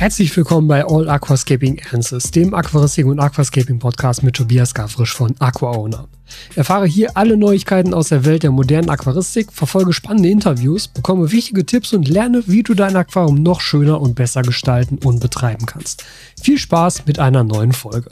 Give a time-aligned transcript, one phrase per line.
[0.00, 5.34] Herzlich willkommen bei All Aquascaping Answers, dem Aquaristik und Aquascaping Podcast mit Tobias Gafrisch von
[5.38, 6.08] AquaOwner.
[6.54, 11.66] Erfahre hier alle Neuigkeiten aus der Welt der modernen Aquaristik, verfolge spannende Interviews, bekomme wichtige
[11.66, 16.02] Tipps und lerne, wie du dein Aquarium noch schöner und besser gestalten und betreiben kannst.
[16.42, 18.08] Viel Spaß mit einer neuen Folge.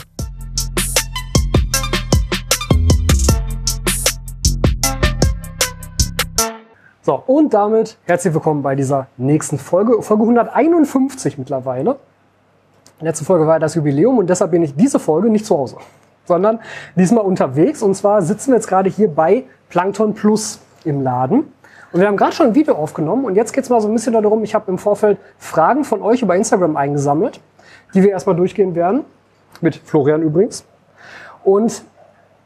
[7.08, 11.96] So, und damit herzlich willkommen bei dieser nächsten Folge, Folge 151 mittlerweile.
[13.00, 15.78] Letzte Folge war das Jubiläum und deshalb bin ich diese Folge nicht zu Hause,
[16.26, 16.60] sondern
[16.96, 17.82] diesmal unterwegs.
[17.82, 21.50] Und zwar sitzen wir jetzt gerade hier bei Plankton Plus im Laden.
[21.92, 23.94] Und wir haben gerade schon ein Video aufgenommen und jetzt geht es mal so ein
[23.94, 27.40] bisschen darum, ich habe im Vorfeld Fragen von euch über Instagram eingesammelt,
[27.94, 29.06] die wir erstmal durchgehen werden.
[29.62, 30.66] Mit Florian übrigens.
[31.42, 31.84] Und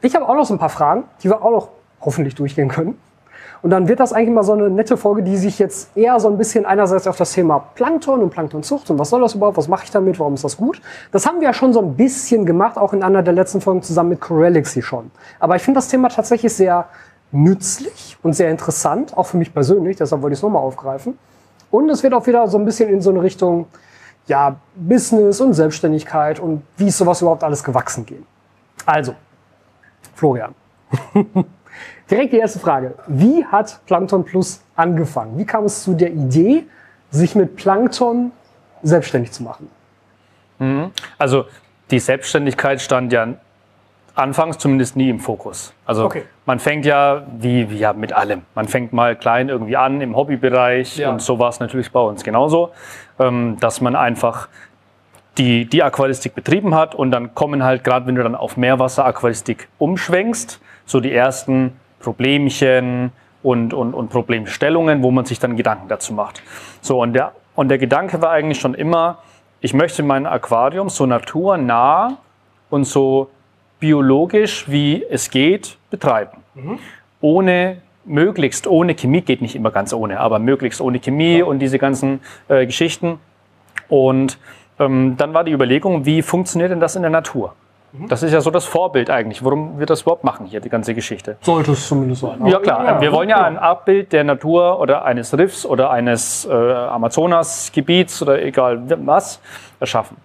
[0.01, 1.67] ich habe auch noch so ein paar Fragen, die wir auch noch
[1.99, 2.97] hoffentlich durchgehen können.
[3.63, 6.27] Und dann wird das eigentlich mal so eine nette Folge, die sich jetzt eher so
[6.27, 9.69] ein bisschen einerseits auf das Thema Plankton und Planktonzucht und was soll das überhaupt, was
[9.69, 10.81] mache ich damit, warum ist das gut.
[11.13, 13.81] Das haben wir ja schon so ein bisschen gemacht, auch in einer der letzten Folgen
[13.81, 15.11] zusammen mit Corelixy schon.
[15.39, 16.89] Aber ich finde das Thema tatsächlich sehr
[17.31, 21.17] nützlich und sehr interessant, auch für mich persönlich, deshalb wollte ich es nochmal aufgreifen.
[21.71, 23.67] Und es wird auch wieder so ein bisschen in so eine Richtung,
[24.27, 28.25] ja, Business und Selbstständigkeit und wie ist sowas überhaupt alles gewachsen gehen.
[28.85, 29.15] Also,
[30.15, 30.53] Florian.
[32.13, 32.93] Direkt die erste Frage.
[33.07, 35.35] Wie hat Plankton Plus angefangen?
[35.39, 36.63] Wie kam es zu der Idee,
[37.09, 38.31] sich mit Plankton
[38.83, 39.67] selbstständig zu machen?
[40.59, 40.91] Mhm.
[41.17, 41.45] Also
[41.89, 43.29] die Selbstständigkeit stand ja
[44.13, 45.73] anfangs zumindest nie im Fokus.
[45.87, 46.21] Also okay.
[46.45, 48.43] man fängt ja wie, wie ja mit allem.
[48.53, 51.09] Man fängt mal klein irgendwie an im Hobbybereich ja.
[51.09, 52.73] und so war es natürlich bei uns genauso,
[53.17, 54.49] ähm, dass man einfach
[55.39, 59.67] die, die Aquaristik betrieben hat und dann kommen halt, gerade wenn du dann auf Meerwasser-Aquaristik
[59.79, 66.13] umschwenkst, so die ersten Problemchen und, und, und Problemstellungen, wo man sich dann Gedanken dazu
[66.13, 66.43] macht.
[66.81, 69.19] So, und der, und der Gedanke war eigentlich schon immer,
[69.61, 72.17] ich möchte mein Aquarium so naturnah
[72.69, 73.29] und so
[73.79, 76.37] biologisch wie es geht betreiben.
[76.55, 76.79] Mhm.
[77.21, 81.45] Ohne, möglichst ohne Chemie, geht nicht immer ganz ohne, aber möglichst ohne Chemie ja.
[81.45, 83.19] und diese ganzen äh, Geschichten.
[83.87, 84.37] Und
[84.79, 87.55] ähm, dann war die Überlegung, wie funktioniert denn das in der Natur?
[87.93, 88.07] Mhm.
[88.07, 89.43] Das ist ja so das Vorbild eigentlich.
[89.45, 91.37] Warum wir das überhaupt machen hier, die ganze Geschichte?
[91.41, 92.45] Sollte es zumindest sein.
[92.45, 96.45] Ja klar, ja, wir wollen ja ein Abbild der Natur oder eines Riffs oder eines
[96.45, 99.39] äh, Amazonasgebiets oder egal was
[99.79, 100.17] erschaffen.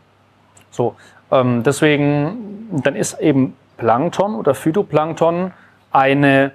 [0.71, 0.95] So,
[1.31, 5.53] ähm, deswegen, dann ist eben Plankton oder Phytoplankton
[5.93, 6.53] eine,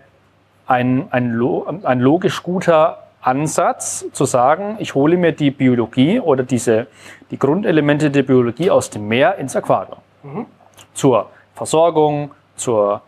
[0.65, 6.87] ein, ein, ein logisch guter Ansatz zu sagen, ich hole mir die Biologie oder diese,
[7.29, 9.99] die Grundelemente der Biologie aus dem Meer ins Aquarium.
[10.23, 10.45] Mhm
[10.93, 13.01] zur Versorgung, zur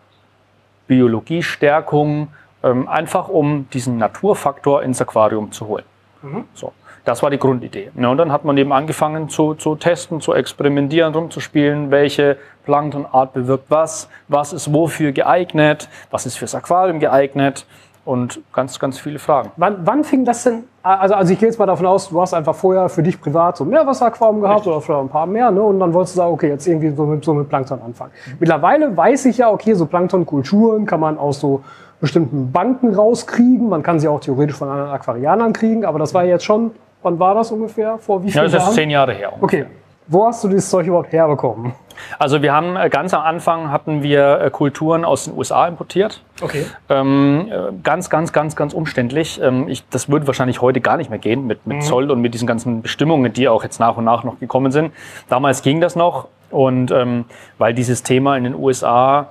[0.87, 2.29] Biologiestärkung,
[2.63, 5.85] ähm, einfach um diesen Naturfaktor ins Aquarium zu holen.
[6.21, 6.45] Mhm.
[6.53, 6.73] So,
[7.03, 7.91] das war die Grundidee.
[7.95, 13.33] Ja, und dann hat man eben angefangen zu, zu testen, zu experimentieren, rumzuspielen, welche Planktonart
[13.33, 17.65] bewirkt was, was ist wofür geeignet, was ist fürs Aquarium geeignet
[18.05, 19.51] und ganz, ganz viele Fragen.
[19.57, 20.63] Wann, wann fing das denn?
[20.83, 23.57] Also, also ich gehe jetzt mal davon aus, du hast einfach vorher für dich privat
[23.57, 24.71] so Meerwasseraquarium gehabt Richtig.
[24.71, 25.61] oder vielleicht ein paar mehr, ne?
[25.61, 28.11] Und dann wolltest du sagen, okay, jetzt irgendwie so mit, so mit Plankton anfangen.
[28.27, 28.33] Mhm.
[28.39, 31.63] Mittlerweile weiß ich ja, okay, so Planktonkulturen kann man aus so
[31.99, 33.67] bestimmten Banken rauskriegen.
[33.67, 37.17] Man kann sie auch theoretisch von anderen Aquarianern kriegen, aber das war jetzt schon, wann
[37.17, 37.97] war das ungefähr?
[37.97, 38.51] Vor wie vielen Jahren?
[38.51, 39.33] Ja, das ist zehn Jahre her.
[39.33, 39.65] Ungefähr.
[39.65, 39.75] Okay.
[40.07, 41.73] Wo hast du dieses Zeug überhaupt herbekommen?
[42.19, 46.21] Also wir haben äh, ganz am Anfang hatten wir äh, Kulturen aus den USA importiert.
[46.41, 46.65] Okay.
[46.89, 49.39] Ähm, äh, ganz, ganz, ganz, ganz umständlich.
[49.41, 51.81] Ähm, ich, das würde wahrscheinlich heute gar nicht mehr gehen mit, mit mhm.
[51.81, 54.93] Zoll und mit diesen ganzen Bestimmungen, die auch jetzt nach und nach noch gekommen sind.
[55.29, 57.25] Damals ging das noch und ähm,
[57.57, 59.29] weil dieses Thema in den USA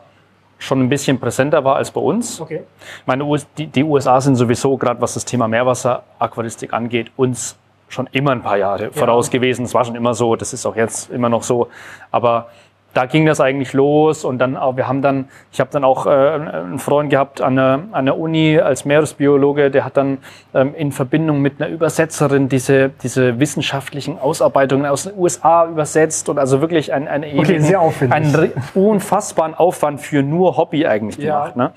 [0.58, 2.40] schon ein bisschen präsenter war als bei uns.
[2.40, 2.62] Okay.
[3.06, 3.24] Meine,
[3.58, 7.56] die, die USA sind sowieso, gerade was das Thema Meerwasseraquaristik angeht, uns
[7.88, 8.90] schon immer ein paar Jahre ja.
[8.90, 9.64] voraus gewesen.
[9.64, 11.68] Es war schon immer so, das ist auch jetzt immer noch so.
[12.10, 12.48] Aber
[12.94, 16.10] da ging das eigentlich los und dann wir haben dann, ich habe dann auch äh,
[16.10, 20.18] einen Freund gehabt an der, an der Uni als Meeresbiologe, der hat dann
[20.54, 26.38] ähm, in Verbindung mit einer Übersetzerin diese, diese wissenschaftlichen Ausarbeitungen aus den USA übersetzt und
[26.38, 27.80] also wirklich ein, ein okay, sehr
[28.10, 31.56] einen unfassbaren Aufwand für nur Hobby eigentlich gemacht.
[31.56, 31.64] Ja.
[31.64, 31.72] Ne?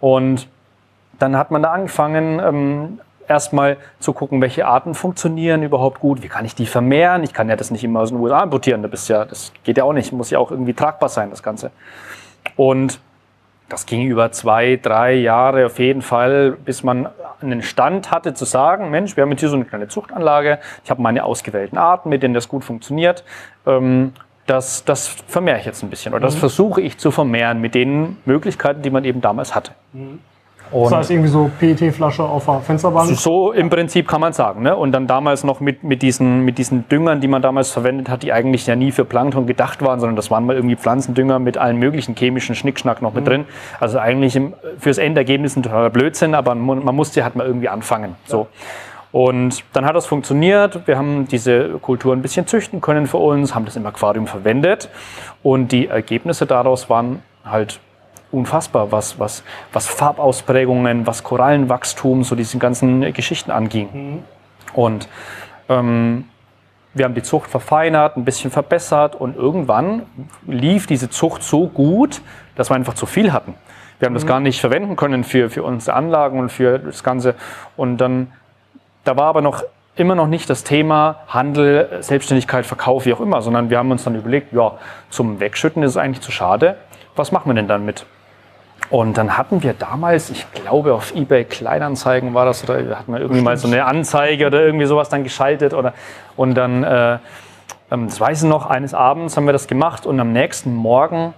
[0.00, 0.48] Und
[1.18, 3.00] dann hat man da angefangen, ähm,
[3.32, 7.22] erstmal zu gucken, welche Arten funktionieren überhaupt gut, wie kann ich die vermehren.
[7.24, 9.84] Ich kann ja das nicht immer aus den USA importieren, das, ja, das geht ja
[9.84, 11.70] auch nicht, muss ja auch irgendwie tragbar sein, das Ganze.
[12.56, 13.00] Und
[13.68, 17.08] das ging über zwei, drei Jahre auf jeden Fall, bis man
[17.40, 20.90] einen Stand hatte zu sagen, Mensch, wir haben jetzt hier so eine kleine Zuchtanlage, ich
[20.90, 23.24] habe meine ausgewählten Arten, mit denen das gut funktioniert.
[23.66, 24.12] Ähm,
[24.46, 26.40] das, das vermehre ich jetzt ein bisschen oder das mhm.
[26.40, 29.72] versuche ich zu vermehren mit den Möglichkeiten, die man eben damals hatte.
[29.92, 30.18] Mhm.
[30.72, 33.10] Und das heißt irgendwie so PET-Flasche auf der Fensterbank?
[33.16, 34.62] So im Prinzip kann man sagen.
[34.62, 34.74] Ne?
[34.74, 38.22] Und dann damals noch mit, mit, diesen, mit diesen Düngern, die man damals verwendet hat,
[38.22, 41.58] die eigentlich ja nie für Plankton gedacht waren, sondern das waren mal irgendwie Pflanzendünger mit
[41.58, 43.28] allen möglichen chemischen Schnickschnack noch mit mhm.
[43.28, 43.44] drin.
[43.80, 47.68] Also eigentlich im, fürs Endergebnis ein totaler Blödsinn, aber man, man musste halt mal irgendwie
[47.68, 48.16] anfangen.
[48.24, 48.46] So.
[49.12, 50.86] Und dann hat das funktioniert.
[50.86, 54.88] Wir haben diese Kultur ein bisschen züchten können für uns, haben das im Aquarium verwendet
[55.42, 57.78] und die Ergebnisse daraus waren halt
[58.32, 59.42] unfassbar, was, was,
[59.72, 63.88] was Farbausprägungen, was Korallenwachstum, so diese ganzen Geschichten anging.
[63.92, 64.22] Mhm.
[64.74, 65.08] Und
[65.68, 66.24] ähm,
[66.94, 70.02] wir haben die Zucht verfeinert, ein bisschen verbessert und irgendwann
[70.46, 72.20] lief diese Zucht so gut,
[72.54, 73.54] dass wir einfach zu viel hatten.
[73.98, 74.16] Wir haben mhm.
[74.16, 77.34] das gar nicht verwenden können für, für unsere Anlagen und für das Ganze.
[77.76, 78.32] Und dann,
[79.04, 79.62] da war aber noch
[79.94, 84.04] immer noch nicht das Thema Handel, Selbstständigkeit, Verkauf, wie auch immer, sondern wir haben uns
[84.04, 84.78] dann überlegt, ja,
[85.10, 86.76] zum Wegschütten ist es eigentlich zu schade.
[87.14, 88.06] Was machen wir denn dann mit?
[88.90, 93.20] Und dann hatten wir damals, ich glaube auf eBay Kleinanzeigen war das, oder hatten wir
[93.20, 93.44] irgendwie Stimmt.
[93.44, 95.72] mal so eine Anzeige oder irgendwie sowas dann geschaltet.
[95.72, 95.94] Oder,
[96.36, 97.18] und dann, äh,
[97.90, 101.34] ähm, das weiß ich noch, eines Abends haben wir das gemacht und am nächsten Morgen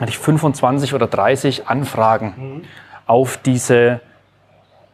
[0.00, 2.64] hatte ich 25 oder 30 Anfragen mhm.
[3.06, 4.00] auf diese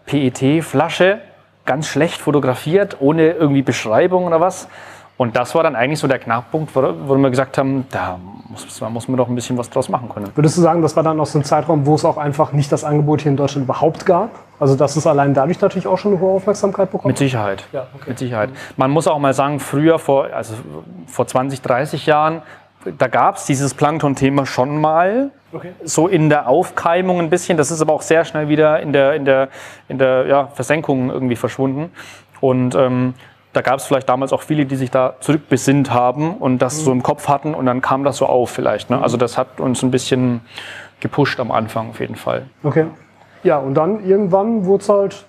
[0.06, 1.20] PET-Flasche,
[1.64, 4.68] ganz schlecht fotografiert, ohne irgendwie Beschreibung oder was.
[5.18, 8.88] Und das war dann eigentlich so der Knackpunkt, wo, wir gesagt haben, da muss, da
[8.88, 10.30] muss man doch ein bisschen was draus machen können.
[10.36, 12.70] Würdest du sagen, das war dann auch so ein Zeitraum, wo es auch einfach nicht
[12.70, 14.30] das Angebot hier in Deutschland überhaupt gab?
[14.60, 17.06] Also dass es allein dadurch natürlich auch schon eine hohe Aufmerksamkeit bekommt?
[17.06, 17.66] Mit Sicherheit.
[17.72, 18.10] Ja, okay.
[18.10, 18.50] Mit Sicherheit.
[18.76, 20.54] Man muss auch mal sagen, früher, vor, also
[21.08, 22.42] vor 20, 30 Jahren,
[22.96, 25.32] da gab es dieses Plankton-Thema schon mal.
[25.52, 25.72] Okay.
[25.82, 27.58] So in der Aufkeimung ein bisschen.
[27.58, 29.48] Das ist aber auch sehr schnell wieder in der, in der,
[29.88, 31.90] in der ja, Versenkung irgendwie verschwunden.
[32.40, 33.14] Und ähm,
[33.52, 36.84] da gab es vielleicht damals auch viele, die sich da zurückbesinnt haben und das mhm.
[36.84, 38.90] so im Kopf hatten und dann kam das so auf vielleicht.
[38.90, 39.00] Ne?
[39.00, 40.42] Also das hat uns ein bisschen
[41.00, 42.46] gepusht am Anfang auf jeden Fall.
[42.62, 42.86] Okay.
[43.44, 45.26] Ja, und dann irgendwann wurde es halt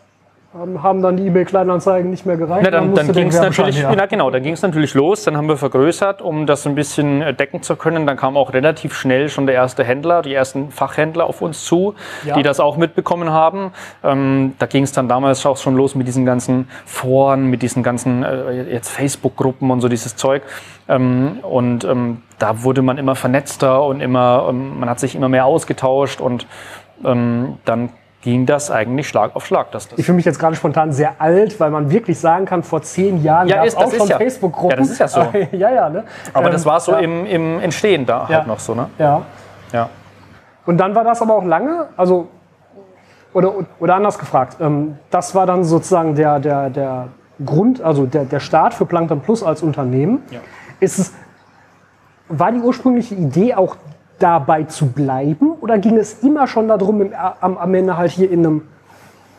[0.54, 2.64] haben dann die eBay-Kleinanzeigen nicht mehr gereicht.
[2.64, 3.94] Na, dann, dann, dann ging es natürlich, ja.
[3.96, 5.24] na genau, dann ging es natürlich los.
[5.24, 8.08] Dann haben wir vergrößert, um das ein bisschen äh, decken zu können.
[8.08, 11.94] Dann kam auch relativ schnell schon der erste Händler, die ersten Fachhändler auf uns zu,
[12.26, 12.36] ja.
[12.36, 13.74] die das auch mitbekommen haben.
[14.04, 17.84] Ähm, da ging es dann damals auch schon los mit diesen ganzen Foren, mit diesen
[17.84, 20.42] ganzen äh, jetzt Facebook-Gruppen und so dieses Zeug.
[20.88, 25.30] Ähm, und ähm, da wurde man immer vernetzter und immer, ähm, man hat sich immer
[25.30, 26.48] mehr ausgetauscht und
[27.06, 27.90] ähm, dann
[28.22, 29.72] ging das eigentlich Schlag auf Schlag.
[29.72, 32.64] Dass das ich fühle mich jetzt gerade spontan sehr alt, weil man wirklich sagen kann,
[32.64, 34.18] vor zehn Jahren ja, gab es auch schon ja.
[34.18, 34.72] Facebook-Gruppen.
[34.72, 35.22] Ja, das ist ja so.
[35.52, 36.04] ja, ja, ne?
[36.34, 37.00] Aber ähm, das war so ja.
[37.00, 38.90] im, im Entstehen da halt noch so, ne?
[38.98, 39.22] Ja.
[39.72, 39.90] ja.
[40.66, 42.28] Und dann war das aber auch lange, also,
[43.34, 47.08] oder, oder anders gefragt, ähm, das war dann sozusagen der, der, der
[47.44, 50.24] Grund, also der, der Start für Plankton Plus als Unternehmen.
[50.80, 51.14] Ist es,
[52.28, 53.78] war die ursprüngliche Idee auch
[54.20, 55.52] dabei zu bleiben?
[55.62, 58.62] Oder ging es immer schon darum, im, am, am Ende halt hier in einem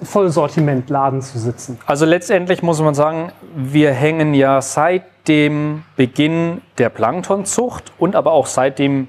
[0.02, 1.78] Vollsortimentladen zu sitzen?
[1.86, 8.32] Also letztendlich muss man sagen, wir hängen ja seit dem Beginn der Planktonzucht und aber
[8.32, 9.08] auch seit dem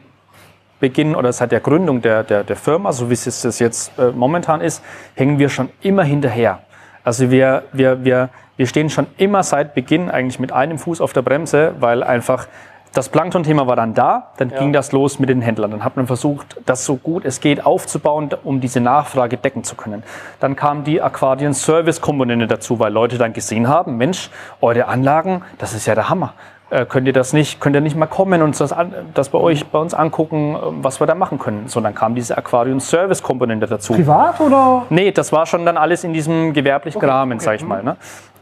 [0.80, 4.12] Beginn oder seit der Gründung der, der, der Firma, so wie es das jetzt äh,
[4.12, 4.84] momentan ist,
[5.16, 6.60] hängen wir schon immer hinterher.
[7.04, 11.14] Also wir, wir, wir, wir stehen schon immer seit Beginn eigentlich mit einem Fuß auf
[11.14, 12.48] der Bremse, weil einfach
[12.94, 14.60] das Plankton-Thema war dann da, dann ja.
[14.60, 15.72] ging das los mit den Händlern.
[15.72, 19.76] Dann hat man versucht, das so gut es geht aufzubauen, um diese Nachfrage decken zu
[19.76, 20.04] können.
[20.40, 24.30] Dann kam die Aquarian-Service-Komponente dazu, weil Leute dann gesehen haben, Mensch,
[24.60, 26.34] eure Anlagen, das ist ja der Hammer.
[26.70, 28.74] Äh, könnt ihr das nicht, könnt ihr nicht mal kommen und das,
[29.14, 31.68] das bei euch, bei uns angucken, ähm, was wir da machen können?
[31.68, 33.94] So, dann kam diese Aquarium-Service-Komponente dazu.
[33.94, 34.86] Privat oder?
[34.90, 37.44] Nee, das war schon dann alles in diesem gewerblichen okay, Rahmen, okay.
[37.44, 37.84] sag ich mal.
[37.84, 37.98] Ne?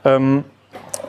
[0.06, 0.44] Ähm,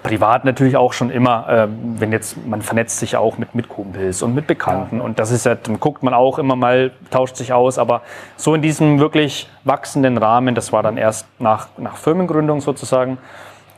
[0.03, 4.23] privat natürlich auch schon immer, äh, wenn jetzt, man vernetzt sich auch mit, mit Kumpels
[4.23, 5.03] und mit Bekannten ja.
[5.03, 8.03] und das ist ja, dann guckt man auch immer mal, tauscht sich aus, aber
[8.37, 13.19] so in diesem wirklich wachsenden Rahmen, das war dann erst nach, nach Firmengründung sozusagen.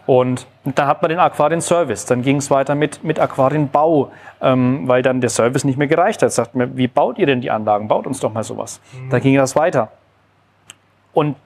[0.04, 2.06] Und dann hat man den Aquarienservice.
[2.06, 4.10] Dann ging es weiter mit, mit Aquarienbau,
[4.40, 6.32] ähm, weil dann der Service nicht mehr gereicht hat.
[6.32, 7.86] Sagt mir, wie baut ihr denn die Anlagen?
[7.86, 8.80] Baut uns doch mal sowas.
[8.92, 9.10] Mhm.
[9.10, 9.92] Da ging das weiter.
[11.12, 11.36] Und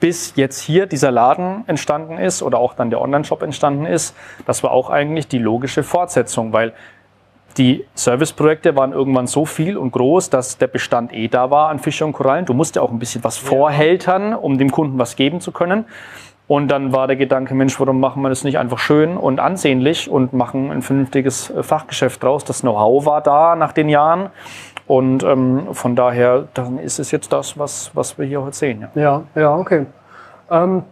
[0.00, 4.16] bis jetzt hier dieser Laden entstanden ist oder auch dann der Online-Shop entstanden ist,
[4.46, 6.72] das war auch eigentlich die logische Fortsetzung, weil
[7.56, 11.78] die Serviceprojekte waren irgendwann so viel und groß, dass der Bestand eh da war an
[11.78, 12.46] Fische und Korallen.
[12.46, 15.84] Du musst ja auch ein bisschen was vorhältern, um dem Kunden was geben zu können.
[16.50, 20.10] Und dann war der Gedanke, Mensch, warum machen wir das nicht einfach schön und ansehnlich
[20.10, 22.44] und machen ein vernünftiges äh, Fachgeschäft draus?
[22.44, 24.30] Das Know-how war da nach den Jahren.
[24.90, 28.88] Und ähm, von daher, dann ist es jetzt das, was, was wir hier heute sehen.
[28.96, 29.86] Ja, ja, ja okay.
[30.50, 30.82] Ähm,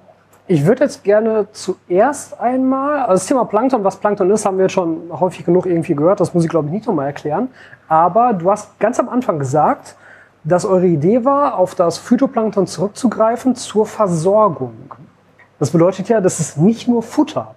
[0.47, 4.67] ich würde jetzt gerne zuerst einmal, also das Thema Plankton, was Plankton ist, haben wir
[4.67, 7.49] jetzt schon häufig genug irgendwie gehört, das muss ich glaube ich nicht nochmal erklären.
[7.89, 9.97] Aber du hast ganz am Anfang gesagt,
[10.45, 14.95] dass eure Idee war, auf das Phytoplankton zurückzugreifen zur Versorgung.
[15.59, 17.57] Das bedeutet ja, das ist nicht nur Futter.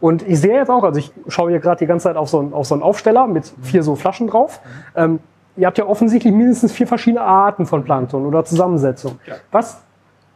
[0.00, 2.38] Und ich sehe jetzt auch, also ich schaue hier gerade die ganze Zeit auf so,
[2.38, 4.60] einen, auf so einen Aufsteller mit vier so Flaschen drauf.
[4.94, 5.18] Ähm,
[5.58, 9.18] ihr habt ja offensichtlich mindestens vier verschiedene Arten von Plankton oder Zusammensetzung.
[9.26, 9.34] Ja.
[9.50, 9.82] Was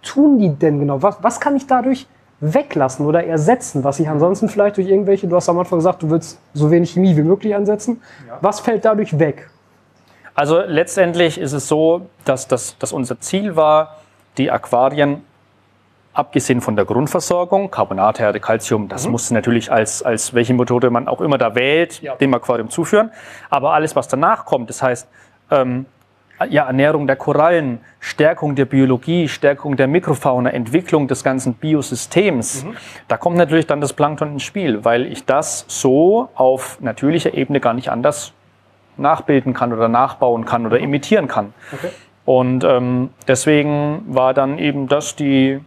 [0.02, 1.02] tun die denn genau?
[1.02, 2.06] Was, was kann ich dadurch
[2.40, 6.10] weglassen oder ersetzen, was ich ansonsten vielleicht durch irgendwelche, du hast am Anfang gesagt, du
[6.10, 8.02] willst so wenig Chemie wie möglich einsetzen.
[8.26, 8.38] Ja.
[8.40, 9.48] Was fällt dadurch weg?
[10.34, 13.98] Also letztendlich ist es so, dass, dass, dass unser Ziel war,
[14.38, 15.22] die Aquarien
[16.14, 19.12] abgesehen von der Grundversorgung, Carbonatherde, Calcium, das mhm.
[19.12, 22.16] muss natürlich als, als welche Methode man auch immer da wählt, ja.
[22.16, 23.10] dem Aquarium zuführen.
[23.50, 25.08] Aber alles, was danach kommt, das heißt,
[25.50, 25.86] ähm,
[26.48, 32.76] ja, Ernährung der Korallen, Stärkung der Biologie, Stärkung der Mikrofauna, Entwicklung des ganzen Biosystems, mhm.
[33.08, 37.60] da kommt natürlich dann das Plankton ins Spiel, weil ich das so auf natürlicher Ebene
[37.60, 38.32] gar nicht anders
[38.96, 41.54] nachbilden kann oder nachbauen kann oder imitieren kann.
[41.72, 41.88] Okay.
[42.24, 45.60] Und ähm, deswegen war dann eben das die,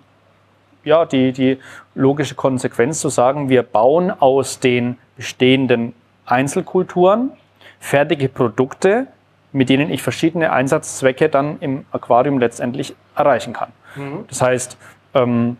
[0.85, 1.59] ja, die, die
[1.93, 5.93] logische Konsequenz zu sagen, wir bauen aus den bestehenden
[6.25, 7.31] Einzelkulturen
[7.79, 9.07] fertige Produkte,
[9.51, 13.69] mit denen ich verschiedene Einsatzzwecke dann im Aquarium letztendlich erreichen kann.
[13.95, 14.25] Mhm.
[14.27, 14.77] Das heißt,
[15.13, 15.57] ähm,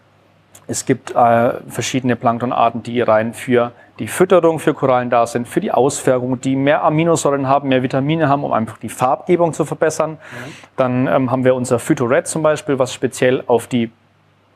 [0.68, 5.62] es gibt äh, verschiedene Planktonarten, die rein für die Fütterung für Korallen da sind, für
[5.62, 10.12] die Ausfärbung, die mehr Aminosäuren haben, mehr Vitamine haben, um einfach die Farbgebung zu verbessern.
[10.12, 10.18] Mhm.
[10.76, 13.92] Dann ähm, haben wir unser Phytored zum Beispiel, was speziell auf die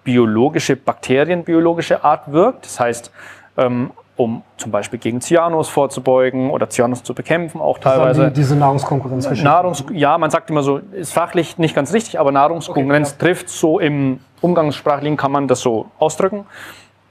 [0.09, 2.65] biologische, bakterienbiologische Art wirkt.
[2.65, 3.11] Das heißt,
[3.57, 8.29] ähm, um zum Beispiel gegen Cyanus vorzubeugen oder Cyanus zu bekämpfen, auch teilweise.
[8.29, 9.29] Die, diese Nahrungskonkurrenz.
[9.43, 13.49] Nahrungs ja, man sagt immer so, ist fachlich nicht ganz richtig, aber Nahrungskonkurrenz okay, trifft
[13.49, 16.47] so im Umgangssprachlichen kann man das so ausdrücken.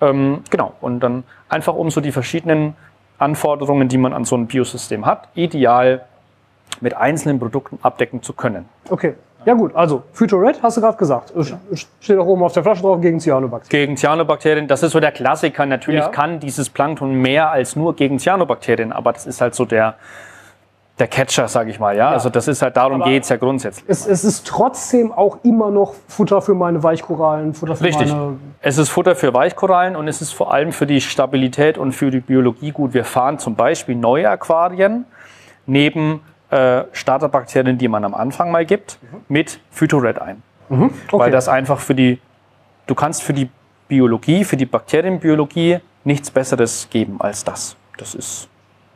[0.01, 2.75] Ähm, genau, und dann einfach um so die verschiedenen
[3.19, 6.05] Anforderungen, die man an so ein Biosystem hat, ideal
[6.81, 8.69] mit einzelnen Produkten abdecken zu können.
[8.91, 9.15] Okay.
[9.49, 11.33] Ja gut, also Phytored hast du gerade gesagt.
[11.35, 11.59] Ja.
[12.01, 13.87] Steht auch oben auf der Flasche drauf gegen Cyanobakterien.
[13.87, 15.65] Gegen Cyanobakterien, das ist so der Klassiker.
[15.65, 16.09] Natürlich ja.
[16.09, 19.95] kann dieses Plankton mehr als nur gegen Cyanobakterien, aber das ist halt so der,
[20.99, 21.97] der Catcher, sage ich mal.
[21.97, 22.11] Ja?
[22.11, 22.11] ja?
[22.11, 23.87] Also das ist halt, darum geht es ja grundsätzlich.
[23.89, 27.55] Es, es, ist trotzdem auch immer noch Futter für meine Weichkorallen.
[27.55, 28.13] Futter für Richtig.
[28.13, 31.93] Meine es ist Futter für Weichkorallen und es ist vor allem für die Stabilität und
[31.93, 32.93] für die Biologie gut.
[32.93, 35.07] Wir fahren zum Beispiel neue Aquarien
[35.65, 39.21] neben äh, Starterbakterien, die man am Anfang mal gibt, mhm.
[39.29, 40.43] mit Phytored ein.
[40.69, 40.85] Mhm.
[40.85, 41.19] Okay.
[41.19, 42.21] Weil das einfach für die,
[42.87, 43.51] du kannst für die
[43.89, 47.77] Biologie, für die Bakterienbiologie nichts Besseres geben als das.
[47.97, 48.49] Das ist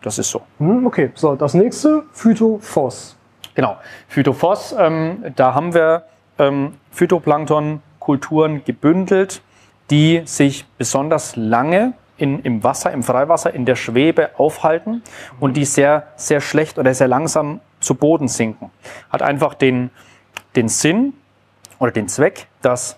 [0.03, 0.43] das ist so.
[0.59, 3.17] Hm, okay, so das nächste, Phytophos.
[3.55, 3.77] Genau,
[4.09, 6.05] Phytophos, ähm, da haben wir
[6.39, 9.43] ähm, Phytoplankton-Kulturen gebündelt,
[9.91, 11.93] die sich besonders lange
[12.23, 15.03] in, im Wasser, im Freiwasser, in der Schwebe aufhalten
[15.41, 18.71] und die sehr, sehr schlecht oder sehr langsam zu Boden sinken.
[19.11, 19.91] Hat einfach den,
[20.55, 21.15] den Sinn
[21.81, 22.97] oder den Zweck, dass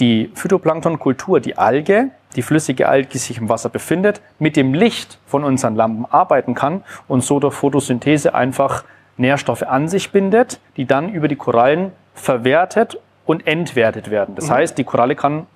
[0.00, 5.44] die Phytoplanktonkultur, die Alge, die flüssige Alge sich im Wasser befindet, mit dem Licht von
[5.44, 8.84] unseren Lampen arbeiten kann und so durch Photosynthese einfach
[9.16, 14.34] Nährstoffe an sich bindet, die dann über die Korallen verwertet und entwertet werden.
[14.34, 14.54] Das mhm.
[14.54, 15.46] heißt, die Koralle kann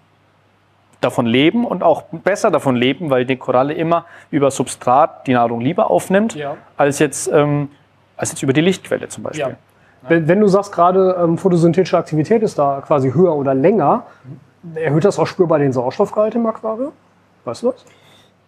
[1.04, 5.60] davon leben und auch besser davon leben, weil die Koralle immer über Substrat die Nahrung
[5.60, 6.56] lieber aufnimmt, ja.
[6.76, 7.68] als, jetzt, ähm,
[8.16, 9.40] als jetzt über die Lichtquelle zum Beispiel.
[9.40, 10.08] Ja.
[10.08, 14.04] Wenn, wenn, du sagst, gerade ähm, photosynthetische Aktivität ist da quasi höher oder länger,
[14.74, 16.92] erhöht das auch spürbar den Sauerstoffgehalt im Aquarium?
[17.44, 17.84] Weißt du das?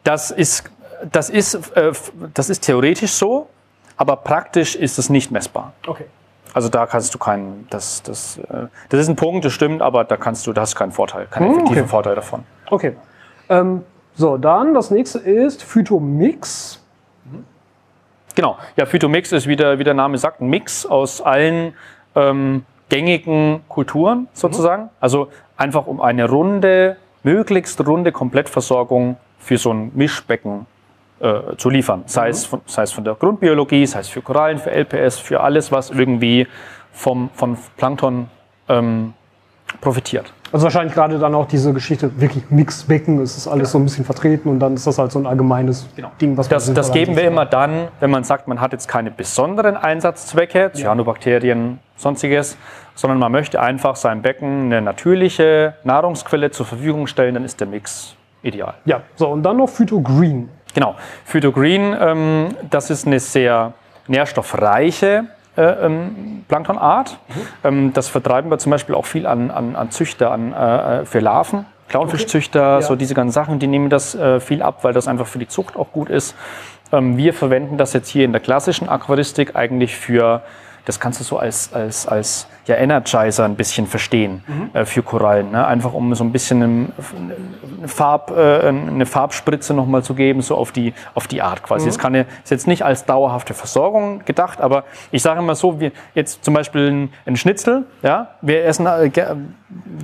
[0.03, 0.65] Das ist,
[1.11, 1.93] das ist, äh,
[2.35, 3.49] das ist theoretisch so,
[3.97, 5.73] aber praktisch ist es nicht messbar.
[5.87, 6.07] Okay.
[6.55, 10.05] Also da kannst du keinen, das, das, äh, das ist ein Punkt, das stimmt, aber
[10.05, 11.91] da kannst du, das ist keinen Vorteil, keinen hm, effektiven okay.
[11.91, 12.45] Vorteil davon.
[12.71, 12.97] Okay.
[13.49, 13.83] Ähm,
[14.15, 16.81] so, dann das nächste ist Phytomix.
[18.37, 21.75] Genau, ja, Phytomix ist, wie der, wie der Name sagt, ein Mix aus allen
[22.15, 24.85] ähm, gängigen Kulturen sozusagen.
[24.85, 24.91] Mhm.
[25.01, 30.67] Also einfach um eine runde, möglichst runde Komplettversorgung für so ein Mischbecken
[31.21, 32.03] äh, zu liefern.
[32.07, 32.31] Sei, mhm.
[32.31, 35.71] es von, sei es von der Grundbiologie, sei es für Korallen, für LPS, für alles,
[35.73, 36.47] was irgendwie
[36.93, 38.29] vom, von Plankton
[38.69, 39.15] ähm,
[39.81, 40.33] profitiert.
[40.53, 44.05] Also wahrscheinlich gerade dann auch diese Geschichte, wirklich Mixbecken, es ist alles so ein bisschen
[44.05, 46.13] vertreten und dann ist das halt so ein allgemeines genau.
[46.21, 49.11] Ding, was Das, das geben wir immer dann, wenn man sagt, man hat jetzt keine
[49.11, 52.57] besonderen Einsatzzwecke, Cyanobakterien, sonstiges,
[52.95, 57.67] sondern man möchte einfach seinem Becken eine natürliche Nahrungsquelle zur Verfügung stellen, dann ist der
[57.67, 58.75] Mix ideal.
[58.85, 60.51] Ja, so und dann noch Phytogreen.
[60.75, 63.73] Genau, Phytogreen, ähm, das ist eine sehr
[64.09, 65.25] nährstoffreiche
[65.57, 67.19] äh, ähm, Planktonart.
[67.29, 67.35] Mhm.
[67.63, 71.05] Ähm, das vertreiben wir zum Beispiel auch viel an, an, an Züchter an, äh, äh
[71.07, 71.67] für Larven.
[71.89, 72.83] Clownfischzüchter, okay.
[72.83, 72.83] ja.
[72.83, 75.49] so diese ganzen Sachen, die nehmen das äh, viel ab, weil das einfach für die
[75.49, 76.35] Zucht auch gut ist.
[76.93, 80.43] Ähm, wir verwenden das jetzt hier in der klassischen Aquaristik eigentlich für
[80.85, 84.71] das kannst du so als, als, als ja, Energizer ein bisschen verstehen mhm.
[84.73, 85.51] äh, für Korallen.
[85.51, 85.67] Ne?
[85.67, 90.73] Einfach um so ein bisschen eine, Farb, äh, eine Farbspritze nochmal zu geben, so auf
[90.73, 91.85] die, auf die Art quasi.
[91.85, 91.89] Mhm.
[91.89, 95.93] Das kann, ist jetzt nicht als dauerhafte Versorgung gedacht, aber ich sage immer so, wie
[96.15, 99.11] jetzt zum Beispiel ein, ein Schnitzel, ja, wir essen äh,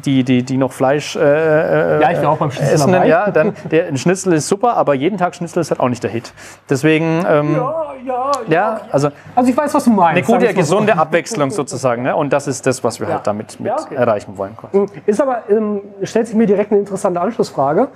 [0.04, 3.30] die, die, die noch Fleisch äh, äh ja, ich bin auch beim Schnitzel essen, ja,
[3.30, 6.10] dann der ein Schnitzel ist super, aber jeden Tag Schnitzel ist halt auch nicht der
[6.10, 6.32] Hit.
[6.68, 10.30] Deswegen ähm, ja, ja, ja, also, also ich weiß, was du meinst.
[10.30, 12.16] Eine gute, gesunde Abwechslung sozusagen, ne?
[12.16, 13.14] Und das ist das, was wir ja.
[13.14, 13.94] halt damit mit okay.
[13.94, 14.56] erreichen wollen.
[14.72, 17.88] Hm, ist aber ähm, stellt sich mir direkt eine interessante Anschlussfrage.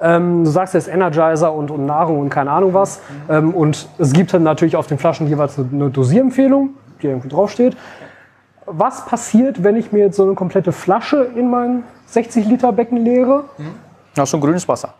[0.00, 3.00] Ähm, du sagst jetzt Energizer und, und, Nahrung und keine Ahnung was.
[3.28, 3.34] Mhm.
[3.34, 6.70] Ähm, und es gibt dann natürlich auf den Flaschen jeweils eine Dosierempfehlung,
[7.02, 7.76] die irgendwie draufsteht
[8.70, 12.98] was passiert, wenn ich mir jetzt so eine komplette Flasche in mein 60 Liter Becken
[12.98, 13.44] leere?
[13.56, 13.74] Mhm.
[14.16, 14.94] Hast du ein grünes Wasser.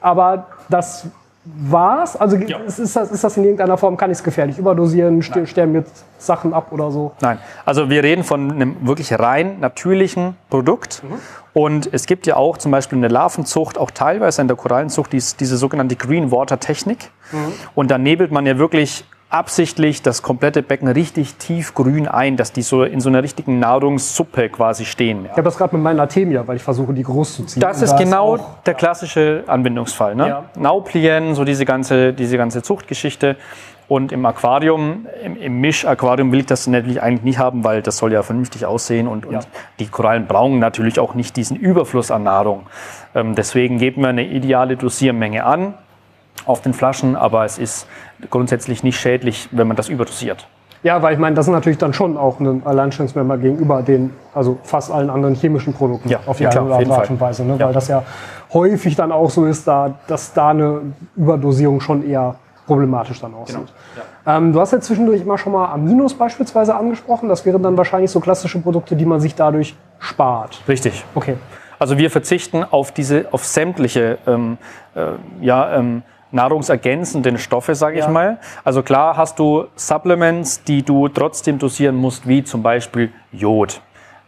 [0.00, 1.06] Aber das
[1.44, 2.16] war's?
[2.16, 2.58] Also ja.
[2.58, 5.46] ist, das, ist das in irgendeiner Form, kann ich es gefährlich überdosieren, Nein.
[5.46, 7.12] sterben jetzt Sachen ab oder so?
[7.20, 11.02] Nein, also wir reden von einem wirklich rein natürlichen Produkt.
[11.02, 11.14] Mhm.
[11.54, 15.12] Und es gibt ja auch zum Beispiel in der Larvenzucht, auch teilweise in der Korallenzucht,
[15.12, 17.10] diese sogenannte Green Water Technik.
[17.32, 17.52] Mhm.
[17.74, 22.62] Und da nebelt man ja wirklich absichtlich das komplette Becken richtig tiefgrün ein, dass die
[22.62, 25.24] so in so einer richtigen Nahrungssuppe quasi stehen.
[25.24, 25.24] Ja.
[25.26, 27.60] Ich habe das gerade mit meiner Artemia, weil ich versuche, die groß zu ziehen.
[27.60, 30.14] Das ist da genau ist der klassische Anwendungsfall.
[30.14, 30.28] Ne?
[30.28, 30.44] Ja.
[30.56, 33.36] Nauplien, so diese ganze, diese ganze Zuchtgeschichte.
[33.86, 37.96] Und im Aquarium, im, im Mischaquarium will ich das natürlich eigentlich nicht haben, weil das
[37.96, 39.38] soll ja vernünftig aussehen und, ja.
[39.38, 42.66] und die Korallen brauchen natürlich auch nicht diesen Überfluss an Nahrung.
[43.14, 45.74] Ähm, deswegen geben wir eine ideale Dosiermenge an
[46.46, 47.86] auf den Flaschen, aber es ist
[48.30, 50.46] grundsätzlich nicht schädlich, wenn man das überdosiert.
[50.82, 54.58] Ja, weil ich meine, das ist natürlich dann schon auch ein Alleinstellungsmerkmal gegenüber den, also
[54.62, 57.44] fast allen anderen chemischen Produkten ja, auf die ja, eine oder andere Art und Weise.
[57.44, 57.56] Ne?
[57.58, 57.66] Ja.
[57.66, 58.04] Weil das ja
[58.52, 60.80] häufig dann auch so ist, da, dass da eine
[61.16, 63.56] Überdosierung schon eher problematisch dann aussieht.
[63.56, 63.68] Genau.
[64.26, 64.36] Ja.
[64.36, 67.28] Ähm, du hast ja zwischendurch immer schon mal Aminos beispielsweise angesprochen.
[67.28, 70.62] Das wären dann wahrscheinlich so klassische Produkte, die man sich dadurch spart.
[70.68, 71.04] Richtig.
[71.14, 71.38] Okay.
[71.78, 74.58] Also wir verzichten auf diese, auf sämtliche, ähm,
[74.94, 78.10] äh, ja, ähm, nahrungsergänzenden Stoffe, sage ich ja.
[78.10, 78.38] mal.
[78.64, 83.80] Also klar hast du Supplements, die du trotzdem dosieren musst, wie zum Beispiel Jod.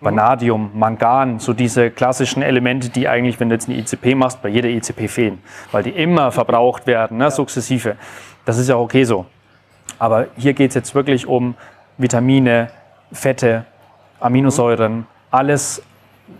[0.02, 4.48] Vanadium, Mangan, so diese klassischen Elemente, die eigentlich, wenn du jetzt eine ICP machst, bei
[4.48, 7.96] jeder ICP fehlen, weil die immer verbraucht werden, ne, sukzessive.
[8.46, 9.26] Das ist ja okay so.
[9.98, 11.54] Aber hier geht es jetzt wirklich um
[11.98, 12.70] Vitamine,
[13.12, 13.66] Fette,
[14.20, 15.82] Aminosäuren, alles,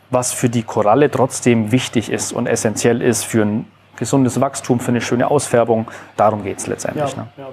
[0.09, 3.67] was für die Koralle trotzdem wichtig ist und essentiell ist für ein
[4.01, 5.87] gesundes Wachstum, für eine schöne Ausfärbung.
[6.17, 7.13] Darum geht es letztendlich.
[7.13, 7.29] Ja, ne?
[7.37, 7.49] ja.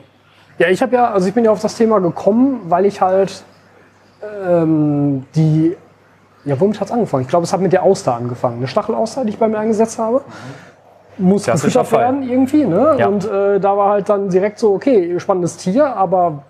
[0.58, 3.44] ja ich habe ja, also ich bin ja auf das Thema gekommen, weil ich halt
[4.46, 5.78] ähm, die,
[6.46, 7.24] ja, womit hat es angefangen?
[7.24, 8.58] Ich glaube, es hat mit der Auster angefangen.
[8.58, 10.22] Eine Stachelauster, die ich bei mir eingesetzt habe.
[11.20, 12.96] Muss gefüttert werden irgendwie, ne?
[12.98, 13.08] Ja.
[13.08, 16.44] Und äh, da war halt dann direkt so, okay, spannendes Tier, aber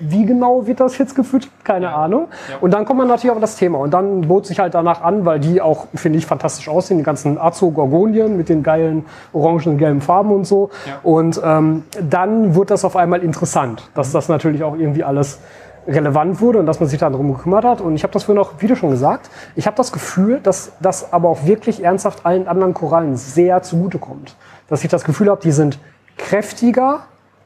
[0.00, 1.50] wie genau wird das jetzt gefüttert?
[1.64, 1.96] Keine ja.
[1.96, 2.28] Ahnung.
[2.50, 2.56] Ja.
[2.60, 3.78] Und dann kommt man natürlich auf das Thema.
[3.78, 6.98] Und dann bot sich halt danach an, weil die auch, finde ich, fantastisch aussehen.
[6.98, 10.70] Die ganzen Azo-Gorgonien mit den geilen orangen und gelben Farben und so.
[10.86, 11.00] Ja.
[11.02, 15.40] Und ähm, dann wurde das auf einmal interessant, dass das natürlich auch irgendwie alles
[15.86, 17.80] relevant wurde und dass man sich darum gekümmert hat.
[17.80, 20.72] Und ich habe das vorhin auch, wie du schon gesagt, ich habe das Gefühl, dass
[20.80, 24.36] das aber auch wirklich ernsthaft allen anderen Korallen sehr zugutekommt.
[24.68, 25.78] Dass ich das Gefühl habe, die sind
[26.18, 27.00] kräftiger,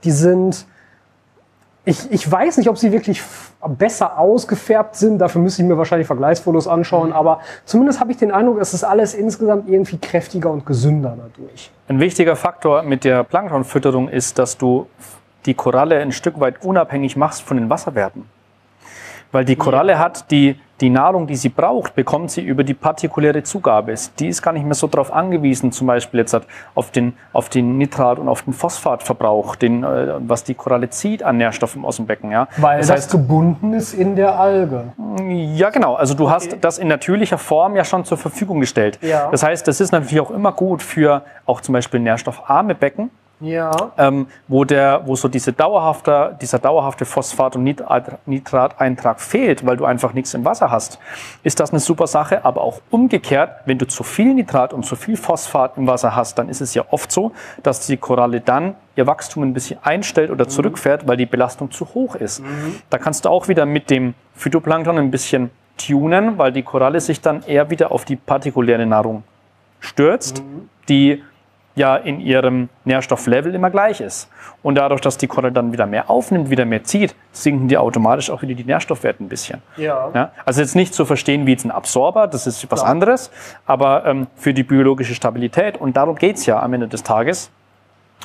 [0.04, 0.66] die sind
[1.84, 3.22] ich, ich weiß nicht, ob sie wirklich
[3.66, 5.18] besser ausgefärbt sind.
[5.18, 7.08] Dafür müsste ich mir wahrscheinlich Vergleichsfotos anschauen.
[7.08, 7.14] Mhm.
[7.14, 11.70] Aber zumindest habe ich den Eindruck, es ist alles insgesamt irgendwie kräftiger und gesünder dadurch.
[11.88, 14.86] Ein wichtiger Faktor mit der Planktonfütterung ist, dass du
[15.46, 18.26] die Koralle ein Stück weit unabhängig machst von den Wasserwerten.
[19.32, 23.44] Weil die Koralle hat die die Nahrung, die sie braucht, bekommt sie über die partikuläre
[23.44, 23.94] Zugabe.
[24.18, 26.36] Die ist gar nicht mehr so darauf angewiesen, zum Beispiel jetzt
[26.74, 31.22] auf den, auf den Nitrat- und auf den Phosphatverbrauch, den, äh, was die Koralle zieht
[31.22, 32.32] an Nährstoffen aus dem Becken.
[32.32, 32.48] Ja.
[32.56, 34.92] Weil das, das heißt, gebunden ist in der Alge.
[35.54, 35.94] Ja, genau.
[35.94, 36.32] Also du okay.
[36.32, 38.98] hast das in natürlicher Form ja schon zur Verfügung gestellt.
[39.02, 39.28] Ja.
[39.30, 43.10] Das heißt, das ist natürlich auch immer gut für auch zum Beispiel nährstoffarme Becken
[43.42, 43.92] ja.
[43.98, 47.64] ähm, wo, der, wo so diese dauerhafte, dieser dauerhafte Phosphat- und
[48.26, 50.98] Nitrateintrag fehlt, weil du einfach nichts im Wasser hast,
[51.42, 52.44] ist das eine super Sache.
[52.44, 56.38] Aber auch umgekehrt, wenn du zu viel Nitrat und zu viel Phosphat im Wasser hast,
[56.38, 60.30] dann ist es ja oft so, dass die Koralle dann ihr Wachstum ein bisschen einstellt
[60.30, 60.50] oder mhm.
[60.50, 62.40] zurückfährt, weil die Belastung zu hoch ist.
[62.40, 62.76] Mhm.
[62.90, 67.20] Da kannst du auch wieder mit dem Phytoplankton ein bisschen tunen, weil die Koralle sich
[67.20, 69.24] dann eher wieder auf die partikuläre Nahrung
[69.80, 70.68] stürzt, mhm.
[70.88, 71.22] die
[71.74, 74.28] ja in ihrem Nährstofflevel immer gleich ist.
[74.62, 78.30] Und dadurch, dass die Koralle dann wieder mehr aufnimmt, wieder mehr zieht, sinken die automatisch
[78.30, 79.62] auch wieder die Nährstoffwerte ein bisschen.
[79.76, 80.10] Ja.
[80.14, 80.30] ja?
[80.44, 82.90] Also jetzt nicht zu verstehen wie jetzt ein Absorber, das ist was Klar.
[82.90, 83.30] anderes,
[83.66, 87.50] aber ähm, für die biologische Stabilität, und darum geht's ja am Ende des Tages,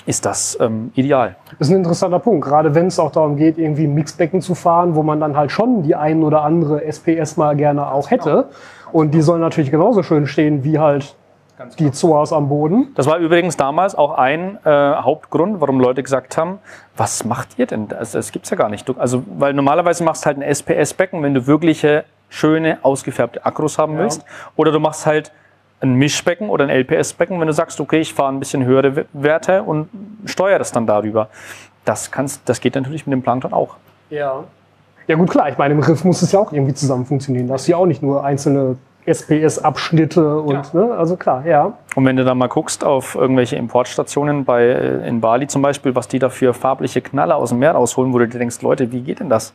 [0.06, 1.36] ist das ähm, ideal.
[1.58, 4.56] Das ist ein interessanter Punkt, gerade wenn es auch darum geht, irgendwie ein Mixbecken zu
[4.56, 8.30] fahren, wo man dann halt schon die ein oder andere SPS mal gerne auch hätte.
[8.30, 8.46] Genau.
[8.92, 11.16] Und die sollen natürlich genauso schön stehen wie halt
[11.80, 12.94] die Zoas am Boden.
[12.96, 16.60] Das war übrigens damals auch ein äh, Hauptgrund, warum Leute gesagt haben,
[16.96, 17.88] was macht ihr denn?
[17.88, 18.88] Das, das gibt's ja gar nicht.
[18.98, 23.94] Also, weil normalerweise machst du halt ein SPS-Becken, wenn du wirkliche, schöne, ausgefärbte Akkus haben
[23.94, 24.00] ja.
[24.00, 24.24] willst.
[24.56, 25.32] Oder du machst halt
[25.80, 29.64] ein Mischbecken oder ein LPS-Becken, wenn du sagst, okay, ich fahre ein bisschen höhere Werte
[29.64, 29.90] und
[30.26, 31.30] steuere das dann darüber.
[31.86, 33.76] Das, kannst, das geht natürlich mit dem Plankton auch.
[34.10, 34.44] Ja.
[35.08, 35.50] Ja gut, klar.
[35.50, 37.48] Ich meine, im Riff muss es ja auch irgendwie zusammen funktionieren.
[37.48, 40.80] Da hast du ja auch nicht nur einzelne SPS-Abschnitte und, ja.
[40.80, 41.74] ne, also klar, ja.
[41.96, 45.96] Und wenn du dann mal guckst auf irgendwelche Importstationen bei, äh, in Bali zum Beispiel,
[45.96, 48.92] was die da für farbliche Knaller aus dem Meer rausholen, wo du dir denkst, Leute,
[48.92, 49.54] wie geht denn das?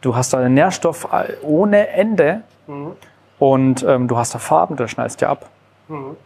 [0.00, 1.08] Du hast da einen Nährstoff
[1.42, 2.92] ohne Ende mhm.
[3.38, 5.50] und ähm, du hast da Farben, das schneidest dir ab.
[5.88, 6.16] Mhm.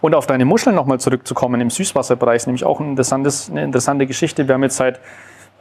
[0.00, 4.06] Und auf deine Muscheln nochmal zurückzukommen im Süßwasserbereich, ist nämlich auch ein interessantes, eine interessante
[4.06, 4.46] Geschichte.
[4.46, 5.00] Wir haben jetzt seit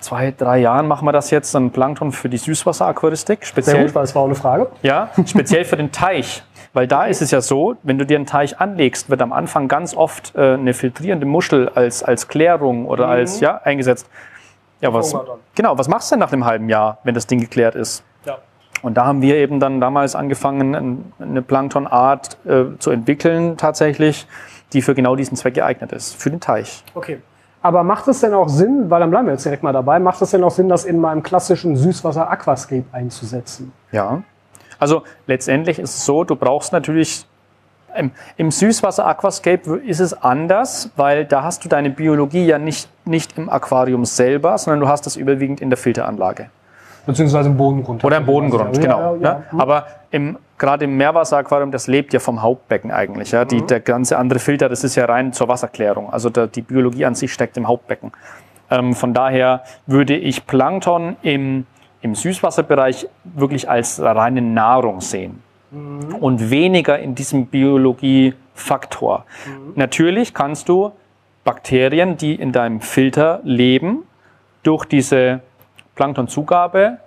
[0.01, 3.45] zwei, drei Jahren machen wir das jetzt, ein Plankton für die Süßwasseraquaristik.
[3.45, 4.67] Speziell, Sehr gut, weil es war auch eine Frage.
[4.81, 6.43] Ja, speziell für den Teich.
[6.73, 9.67] Weil da ist es ja so, wenn du dir einen Teich anlegst, wird am Anfang
[9.67, 13.11] ganz oft äh, eine filtrierende Muschel als, als Klärung oder mhm.
[13.11, 14.07] als ja, eingesetzt.
[14.79, 15.15] Ja, was,
[15.53, 18.03] genau, was machst du denn nach einem halben Jahr, wenn das Ding geklärt ist?
[18.25, 18.37] Ja.
[18.81, 24.25] Und da haben wir eben dann damals angefangen, eine Planktonart äh, zu entwickeln, tatsächlich,
[24.73, 26.83] die für genau diesen Zweck geeignet ist, für den Teich.
[26.95, 27.19] Okay.
[27.61, 30.21] Aber macht es denn auch Sinn, weil dann bleiben wir jetzt direkt mal dabei, macht
[30.21, 33.71] es denn auch Sinn, das in meinem klassischen Süßwasser-Aquascape einzusetzen?
[33.91, 34.23] Ja.
[34.79, 37.25] Also letztendlich ist es so, du brauchst natürlich
[37.95, 43.37] im, im Süßwasser-Aquascape ist es anders, weil da hast du deine Biologie ja nicht, nicht
[43.37, 46.49] im Aquarium selber, sondern du hast das überwiegend in der Filteranlage.
[47.05, 48.03] Beziehungsweise im Bodengrund.
[48.03, 49.15] Oder im Bodengrund, genau.
[49.15, 49.33] Ja, ja, ja.
[49.51, 49.61] Ne?
[49.61, 53.31] Aber im, gerade im Meerwasseraquarium, das lebt ja vom Hauptbecken eigentlich.
[53.31, 53.45] Ja?
[53.45, 53.67] Die, mhm.
[53.67, 56.13] Der ganze andere Filter, das ist ja rein zur Wasserklärung.
[56.13, 58.11] Also der, die Biologie an sich steckt im Hauptbecken.
[58.69, 61.65] Ähm, von daher würde ich Plankton im,
[62.01, 65.41] im Süßwasserbereich wirklich als reine Nahrung sehen.
[65.71, 66.15] Mhm.
[66.15, 69.25] Und weniger in diesem Biologiefaktor.
[69.47, 69.73] Mhm.
[69.75, 70.91] Natürlich kannst du
[71.43, 74.03] Bakterien, die in deinem Filter leben,
[74.61, 75.41] durch diese
[75.95, 76.99] Planktonzugabe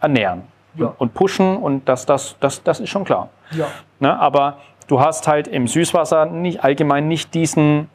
[0.00, 0.42] ernähren
[0.78, 0.94] ja.
[0.98, 3.28] und pushen und das, das, das, das ist schon klar.
[3.52, 3.66] Ja.
[4.00, 7.88] Ne, aber du hast halt im Süßwasser nicht, allgemein nicht diesen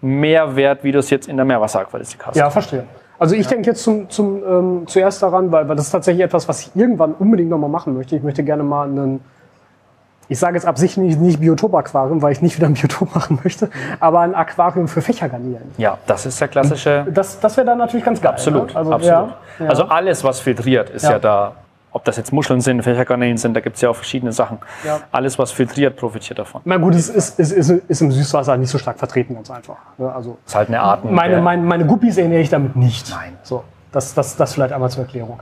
[0.00, 2.36] Mehrwert, wie du es jetzt in der Meerwasseraquaristik hast.
[2.36, 2.84] Ja, verstehe.
[3.18, 3.50] Also ich ja.
[3.50, 6.70] denke jetzt zum, zum, ähm, zuerst daran, weil, weil das ist tatsächlich etwas, was ich
[6.74, 8.16] irgendwann unbedingt nochmal machen möchte.
[8.16, 9.20] Ich möchte gerne mal einen
[10.30, 14.20] ich sage jetzt absichtlich nicht Biotop-Aquarium, weil ich nicht wieder ein Biotop machen möchte, aber
[14.20, 15.72] ein Aquarium für Fächergarnieren.
[15.76, 17.04] Ja, das ist der klassische.
[17.12, 18.32] Das, das wäre dann natürlich ganz geil.
[18.32, 18.76] Absolut, ne?
[18.76, 19.34] also, absolut.
[19.58, 21.52] Ja, also alles, was filtriert, ist ja, ja da.
[21.92, 24.58] Ob das jetzt Muscheln sind, Fächergarnelen sind, da gibt es ja auch verschiedene Sachen.
[24.84, 25.00] Ja.
[25.10, 26.60] Alles, was filtriert, profitiert davon.
[26.64, 29.78] Na gut, es ist, ist, ist, ist im Süßwasser nicht so stark vertreten, ganz einfach.
[29.98, 30.14] Ne?
[30.14, 31.04] Also, ist halt eine Art.
[31.04, 33.10] Meine, meine, meine Guppies ernähre ich damit nicht.
[33.10, 33.36] Nein.
[33.42, 35.40] So, das, das, das vielleicht einmal zur Erklärung.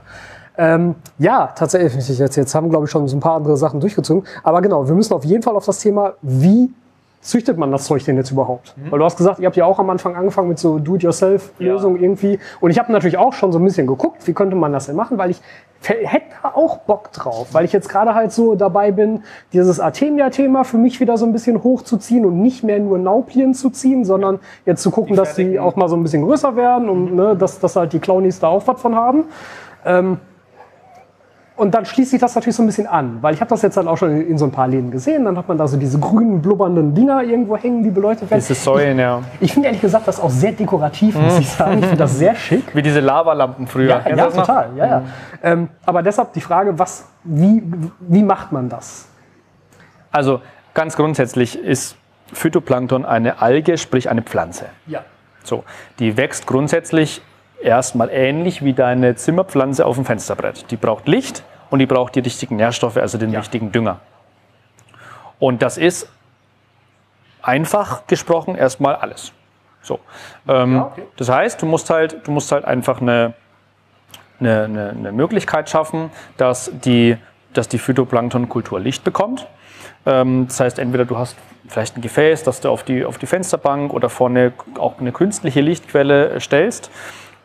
[0.59, 2.19] Ähm, ja, tatsächlich.
[2.19, 4.25] Jetzt, jetzt haben, glaube ich, schon so ein paar andere Sachen durchgezogen.
[4.43, 6.69] Aber genau, wir müssen auf jeden Fall auf das Thema, wie
[7.21, 8.75] züchtet man das Zeug denn jetzt überhaupt?
[8.77, 8.91] Mhm.
[8.91, 12.01] Weil du hast gesagt, ihr habt ja auch am Anfang angefangen mit so Do-it-yourself-Lösungen ja.
[12.01, 12.39] irgendwie.
[12.59, 14.97] Und ich habe natürlich auch schon so ein bisschen geguckt, wie könnte man das denn
[14.97, 15.41] machen, weil ich
[15.81, 20.77] hätte auch Bock drauf, weil ich jetzt gerade halt so dabei bin, dieses Artemia-Thema für
[20.77, 24.81] mich wieder so ein bisschen hochzuziehen und nicht mehr nur Nauplien zu ziehen, sondern jetzt
[24.81, 27.15] zu gucken, die dass die auch mal so ein bisschen größer werden und mhm.
[27.15, 29.25] ne, dass, dass halt die Clownies da auch was von haben.
[29.85, 30.17] Ähm,
[31.59, 33.75] und dann schließt sich das natürlich so ein bisschen an, weil ich habe das jetzt
[33.75, 35.25] dann auch schon in so ein paar Läden gesehen.
[35.25, 38.39] Dann hat man da so diese grünen, blubbernden Dinger irgendwo hängen, die beleuchtet werden.
[38.39, 39.21] Diese Säulen, ja.
[39.41, 41.79] Ich finde ehrlich gesagt das auch sehr dekorativ, muss ich sagen.
[41.79, 42.73] Ich finde das sehr schick.
[42.73, 44.01] Wie diese Lavalampen früher.
[44.05, 44.69] Ja, ja total.
[44.77, 44.99] Ja, ja.
[44.99, 45.05] Mhm.
[45.43, 47.61] Ähm, aber deshalb die Frage, was, wie,
[47.99, 49.09] wie macht man das?
[50.11, 50.39] Also
[50.73, 51.97] ganz grundsätzlich ist
[52.31, 54.67] Phytoplankton eine Alge, sprich eine Pflanze.
[54.87, 55.03] Ja.
[55.43, 55.65] So,
[55.99, 57.21] die wächst grundsätzlich
[57.61, 60.71] erstmal ähnlich wie deine Zimmerpflanze auf dem Fensterbrett.
[60.71, 63.39] Die braucht Licht und die braucht die richtigen Nährstoffe, also den ja.
[63.39, 63.99] richtigen Dünger.
[65.39, 66.09] Und das ist
[67.41, 69.31] einfach gesprochen erstmal alles.
[69.81, 69.99] So.
[70.47, 71.03] Ähm, ja, okay.
[71.17, 73.33] Das heißt, du musst halt, du musst halt einfach eine,
[74.39, 77.17] eine, eine, eine Möglichkeit schaffen, dass die,
[77.53, 79.47] dass die Phytoplanktonkultur Licht bekommt.
[80.05, 83.27] Ähm, das heißt, entweder du hast vielleicht ein Gefäß, das du auf die, auf die
[83.27, 86.91] Fensterbank oder vorne auch eine künstliche Lichtquelle stellst.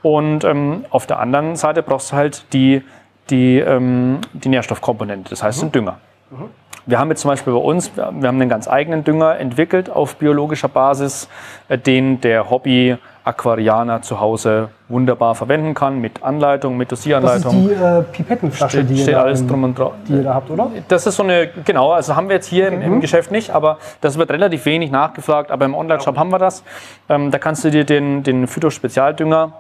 [0.03, 2.83] Und ähm, auf der anderen Seite brauchst du halt die,
[3.31, 5.67] die, ähm, die Nährstoffkomponente, das heißt mhm.
[5.67, 5.99] den Dünger.
[6.31, 6.51] Mhm.
[6.87, 10.17] Wir haben jetzt zum Beispiel bei uns, wir haben einen ganz eigenen Dünger entwickelt auf
[10.17, 11.29] biologischer Basis,
[11.69, 17.69] äh, den der Hobby Aquarianer zu Hause wunderbar verwenden kann, mit Anleitung, mit Dosieranleitung.
[17.69, 19.93] Das ist die äh, Pipettenflasche, steht, die, steht ihr alles da, drum und dran.
[20.07, 20.71] die ihr da habt, oder?
[20.89, 23.79] Das ist so eine, genau, also haben wir jetzt hier im, im Geschäft nicht, aber
[24.03, 26.65] das wird relativ wenig nachgefragt, aber im Online-Shop haben wir das.
[27.09, 29.53] Ähm, da kannst du dir den, den Phyto-Spezialdünger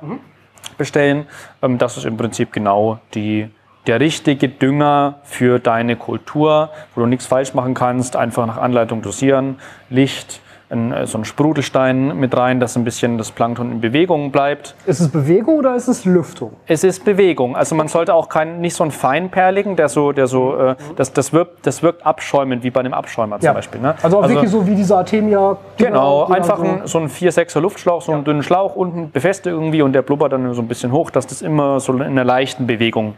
[0.74, 1.26] bestellen.
[1.62, 3.48] Ähm, das ist im Prinzip genau die,
[3.86, 9.02] der richtige Dünger für deine Kultur, wo du nichts falsch machen kannst, einfach nach Anleitung
[9.02, 9.56] dosieren,
[9.90, 10.40] Licht,
[10.74, 14.74] ein, äh, so ein Sprudelstein mit rein, dass ein bisschen das Plankton in Bewegung bleibt.
[14.86, 16.52] Ist es Bewegung oder ist es Lüftung?
[16.66, 17.56] Es ist Bewegung.
[17.56, 21.12] Also man sollte auch kein, nicht so ein feinperligen, der so, der so, äh, das,
[21.12, 23.80] das, wirkt, das wirkt abschäumend, wie bei einem Abschäumer zum Beispiel.
[23.80, 23.94] Ne?
[24.02, 25.56] Also auch wirklich so wie dieser Artemia.
[25.76, 29.10] Genau, die dann einfach so- ein, so ein 4-6er Luftschlauch, so einen dünnen Schlauch unten
[29.10, 32.02] befestigt irgendwie und der blubbert dann so ein bisschen hoch, dass das immer so in
[32.02, 33.14] einer leichten Bewegung.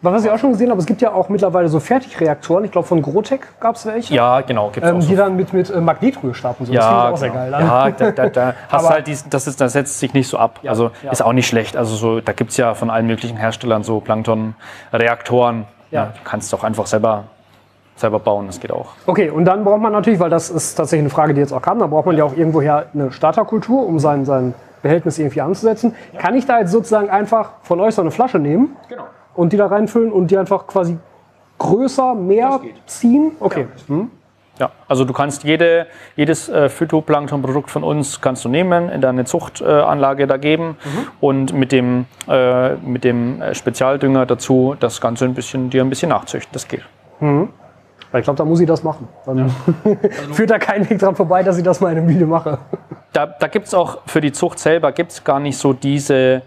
[0.00, 2.64] Was ich auch schon gesehen habe, es gibt ja auch mittlerweile so Fertigreaktoren.
[2.64, 4.14] Ich glaube, von Grotec gab es welche.
[4.14, 5.08] Ja, genau, gibt's Ähm, auch so.
[5.08, 6.72] die dann mit, mit äh, Magnetrührstab und so.
[6.72, 7.50] das finde ich auch sehr geil.
[7.50, 7.66] dann.
[7.66, 10.38] Ja, da, da, da hast Aber- halt diesen, das, ist, das setzt sich nicht so
[10.38, 10.60] ab.
[10.66, 11.10] also ja.
[11.10, 11.76] ist auch nicht schlecht.
[11.76, 15.64] Also so, da gibt es ja von allen möglichen Herstellern so Plankton-Reaktoren.
[15.90, 16.00] Ja.
[16.00, 16.06] Ja.
[16.16, 17.24] du kannst doch einfach selber,
[17.96, 18.90] selber bauen, das geht auch.
[19.06, 21.62] Okay, und dann braucht man natürlich, weil das ist tatsächlich eine Frage, die jetzt auch
[21.62, 25.94] kam, da braucht man ja auch irgendwoher eine Starterkultur, um sein, sein Behältnis irgendwie anzusetzen.
[26.18, 29.04] Kann ich da jetzt sozusagen einfach von euch so eine Flasche nehmen Genau.
[29.38, 30.98] Und die da reinfüllen und die einfach quasi
[31.58, 33.32] größer, mehr ziehen?
[33.38, 33.68] Okay.
[33.86, 34.10] Hm?
[34.58, 39.24] Ja, also du kannst jede, jedes äh, Phytoplankton-Produkt von uns kannst du nehmen, in deine
[39.24, 40.76] Zuchtanlage äh, da geben
[41.20, 45.88] und mit dem, äh, mit dem äh, Spezialdünger dazu das Ganze ein bisschen, dir ein
[45.88, 46.50] bisschen nachzüchten.
[46.52, 46.82] Das geht.
[47.20, 49.06] Weil ich glaube, da muss ich das machen.
[49.24, 49.50] Dann
[50.32, 52.58] führt da kein Weg dran vorbei, dass ich das mal in einem Video mache.
[53.12, 56.42] Da, da gibt es auch für die Zucht selber gibt's gar nicht so diese,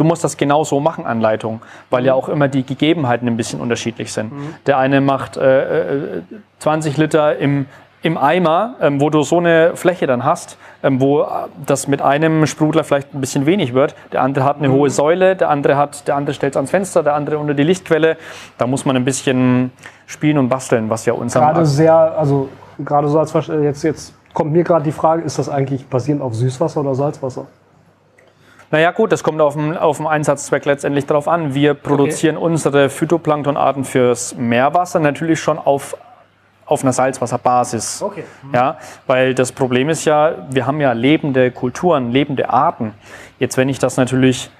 [0.00, 1.60] du musst das genau so machen, Anleitung,
[1.90, 4.32] weil ja auch immer die Gegebenheiten ein bisschen unterschiedlich sind.
[4.66, 6.22] Der eine macht äh, äh,
[6.58, 7.66] 20 Liter im,
[8.02, 11.26] im Eimer, ähm, wo du so eine Fläche dann hast, ähm, wo äh,
[11.66, 13.94] das mit einem Sprudler vielleicht ein bisschen wenig wird.
[14.12, 17.02] Der andere hat eine hohe Säule, der andere hat, der andere stellt es ans Fenster,
[17.02, 18.16] der andere unter die Lichtquelle.
[18.56, 19.70] Da muss man ein bisschen
[20.06, 22.48] spielen und basteln, was ja unser Gerade sehr, also
[22.82, 26.22] gerade so als äh, jetzt, jetzt kommt mir gerade die Frage, ist das eigentlich basierend
[26.22, 27.46] auf Süßwasser oder Salzwasser?
[28.70, 31.54] Naja gut, das kommt auf den, auf den Einsatzzweck letztendlich drauf an.
[31.54, 35.96] Wir produzieren unsere Phytoplanktonarten fürs Meerwasser natürlich schon auf,
[36.66, 38.00] auf einer Salzwasserbasis.
[38.00, 38.24] Okay.
[38.52, 38.78] Ja,
[39.08, 42.94] weil das Problem ist ja, wir haben ja lebende Kulturen, lebende Arten.
[43.40, 44.50] Jetzt, wenn ich das natürlich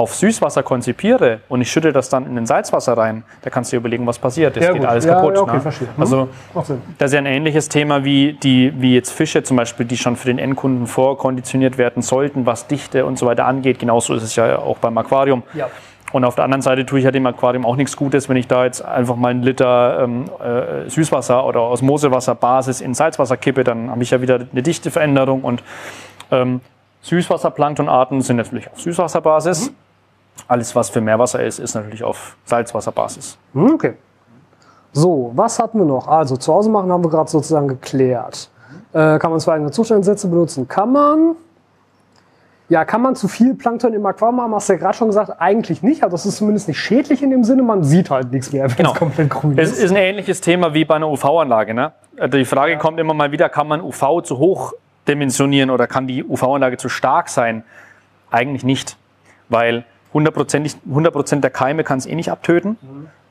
[0.00, 3.76] auf Süßwasser konzipiere und ich schütte das dann in den Salzwasser rein, da kannst du
[3.76, 4.56] dir überlegen, was passiert.
[4.56, 4.90] Das Ja, geht gut.
[4.90, 5.34] alles Ja, kaputt.
[5.36, 5.60] ja, okay, ne?
[5.60, 5.88] verstehe.
[5.88, 6.00] Hm.
[6.02, 6.82] Also Macht Sinn.
[6.98, 10.16] das ist ja ein ähnliches Thema wie, die, wie jetzt Fische zum Beispiel, die schon
[10.16, 13.78] für den Endkunden vorkonditioniert werden sollten, was Dichte und so weiter angeht.
[13.78, 15.42] Genauso ist es ja auch beim Aquarium.
[15.54, 15.68] Ja.
[16.12, 18.48] Und auf der anderen Seite tue ich ja dem Aquarium auch nichts Gutes, wenn ich
[18.48, 23.90] da jetzt einfach mal einen Liter ähm, äh, Süßwasser oder Osmosewasserbasis in Salzwasser kippe, dann
[23.90, 25.42] habe ich ja wieder eine Dichteveränderung.
[25.42, 25.62] Und
[26.32, 26.62] ähm,
[27.02, 29.72] Süßwasserplanktonarten sind natürlich auf Süßwasserbasis.
[30.48, 33.38] Alles, was für Meerwasser ist, ist natürlich auf Salzwasserbasis.
[33.54, 33.94] Hm, Okay.
[34.92, 36.08] So, was hatten wir noch?
[36.08, 38.50] Also, zu Hause machen haben wir gerade sozusagen geklärt.
[38.92, 40.66] Äh, kann man zwei eigene Zustandssätze benutzen?
[40.66, 41.36] Kann man.
[42.68, 44.54] Ja, kann man zu viel Plankton im Aquarium haben?
[44.54, 46.02] Hast du ja gerade schon gesagt, eigentlich nicht.
[46.02, 47.62] Also, das ist zumindest nicht schädlich in dem Sinne.
[47.62, 48.92] Man sieht halt nichts mehr, wenn Genau.
[48.92, 49.78] es komplett grün Es ist.
[49.84, 51.72] ist ein ähnliches Thema wie bei einer UV-Anlage.
[51.72, 51.92] Ne?
[52.18, 54.72] Also Die Frage kommt immer mal wieder, kann man UV zu hoch
[55.06, 57.62] dimensionieren oder kann die UV-Anlage zu stark sein?
[58.32, 58.96] Eigentlich nicht,
[59.48, 62.76] weil 100%, 100 der Keime kann es eh nicht abtöten.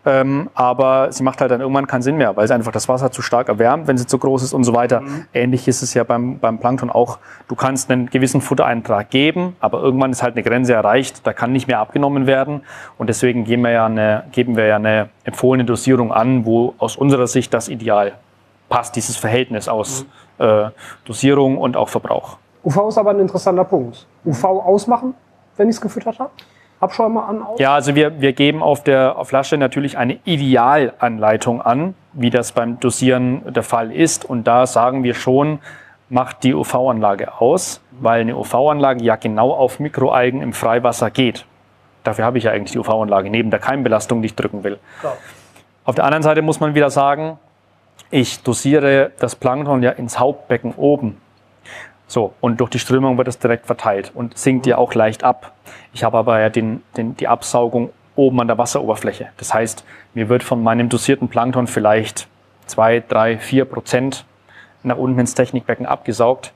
[0.06, 3.12] Ähm, aber sie macht halt dann irgendwann keinen Sinn mehr, weil sie einfach das Wasser
[3.12, 5.04] zu stark erwärmt, wenn sie zu groß ist und so weiter.
[5.34, 7.20] Ähnlich ist es ja beim, beim Plankton auch.
[7.50, 11.52] Du kannst einen gewissen Futtereintrag geben, aber irgendwann ist halt eine Grenze erreicht, da kann
[11.52, 12.62] nicht mehr abgenommen werden.
[12.98, 16.96] Und deswegen geben wir ja eine, geben wir ja eine empfohlene Dosierung an, wo aus
[16.96, 18.14] unserer Sicht das Ideal
[18.70, 20.06] passt, dieses Verhältnis aus
[20.38, 20.70] äh,
[21.04, 22.38] Dosierung und auch Verbrauch.
[22.64, 24.08] UV ist aber ein interessanter Punkt.
[24.26, 25.14] UV ausmachen,
[25.58, 26.32] wenn ich es gefüttert habe?
[26.80, 27.60] Abschäumer an, aus?
[27.60, 32.80] Ja, also wir, wir geben auf der Flasche natürlich eine Idealanleitung an, wie das beim
[32.80, 34.26] Dosieren der Fall ist.
[34.26, 35.60] Und da sagen wir schon,
[36.10, 41.46] macht die UV-Anlage aus, weil eine UV-Anlage ja genau auf Mikroalgen im Freiwasser geht.
[42.04, 44.80] Dafür habe ich ja eigentlich die UV-Anlage, neben der Keimbelastung, die ich drücken will.
[45.02, 45.18] Klar.
[45.84, 47.40] Auf der anderen Seite muss man wieder sagen,
[48.12, 51.18] ich dosiere das Plankton ja ins Hauptbecken oben.
[52.10, 55.54] So, und durch die Strömung wird es direkt verteilt und sinkt ja auch leicht ab.
[55.94, 59.30] Ich habe aber ja den, den, die Absaugung oben an der Wasseroberfläche.
[59.38, 62.28] Das heißt, mir wird von meinem dosierten Plankton vielleicht
[62.66, 64.26] zwei, drei, vier Prozent
[64.82, 66.52] nach unten ins Technikbecken abgesaugt.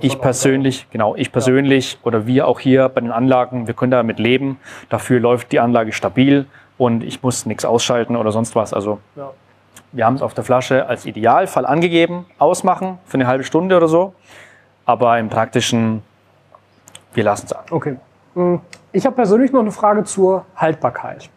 [0.00, 4.18] Ich persönlich, genau, ich persönlich oder wir auch hier bei den Anlagen, wir können damit
[4.18, 4.58] leben.
[4.90, 6.44] Dafür läuft die Anlage stabil
[6.76, 8.74] und ich muss nichts ausschalten oder sonst was.
[8.74, 9.30] Also Ja.
[9.92, 13.88] wir haben es auf der Flasche als Idealfall angegeben, ausmachen für eine halbe Stunde oder
[13.88, 14.14] so.
[14.90, 16.02] Aber im praktischen
[17.14, 17.64] wir lassen es an.
[17.70, 17.96] Okay.
[18.34, 21.30] Hm, ich habe persönlich noch eine Frage zur Haltbarkeit.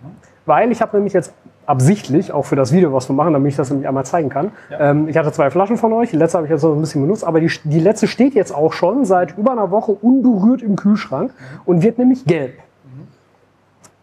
[0.48, 1.34] Weil ich habe nämlich jetzt
[1.68, 4.52] absichtlich, auch für das Video, was wir machen, damit ich das nämlich einmal zeigen kann.
[4.72, 4.92] Ja.
[4.92, 7.02] Ähm, ich hatte zwei Flaschen von euch, die letzte habe ich jetzt noch ein bisschen
[7.02, 10.76] benutzt, aber die, die letzte steht jetzt auch schon seit über einer Woche unberührt im
[10.76, 11.32] Kühlschrank
[11.66, 12.56] und wird nämlich gelb.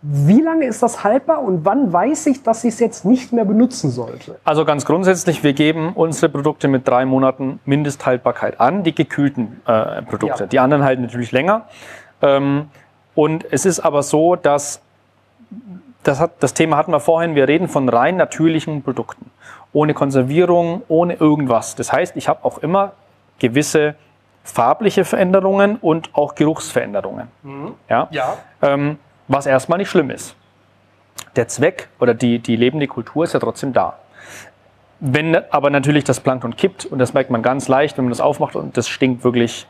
[0.02, 3.44] Wie lange ist das haltbar und wann weiß ich, dass ich es jetzt nicht mehr
[3.44, 4.40] benutzen sollte?
[4.44, 10.00] Also ganz grundsätzlich, wir geben unsere Produkte mit drei Monaten Mindesthaltbarkeit an, die gekühlten äh,
[10.02, 10.44] Produkte.
[10.44, 10.46] Ja.
[10.46, 11.66] Die anderen halten natürlich länger.
[12.22, 12.70] Ähm,
[13.14, 14.80] und es ist aber so, dass
[16.02, 19.30] das, hat, das Thema hatten wir vorhin, wir reden von rein natürlichen Produkten.
[19.74, 21.74] Ohne Konservierung, ohne irgendwas.
[21.74, 22.92] Das heißt, ich habe auch immer
[23.38, 23.96] gewisse
[24.44, 27.28] farbliche Veränderungen und auch Geruchsveränderungen.
[27.42, 27.74] Mhm.
[27.90, 28.08] Ja.
[28.10, 28.36] ja.
[28.62, 28.98] Ähm,
[29.30, 30.34] was erstmal nicht schlimm ist.
[31.36, 33.98] Der Zweck oder die, die lebende Kultur ist ja trotzdem da.
[34.98, 38.20] Wenn aber natürlich das Plankton kippt, und das merkt man ganz leicht, wenn man das
[38.20, 39.66] aufmacht und das stinkt wirklich,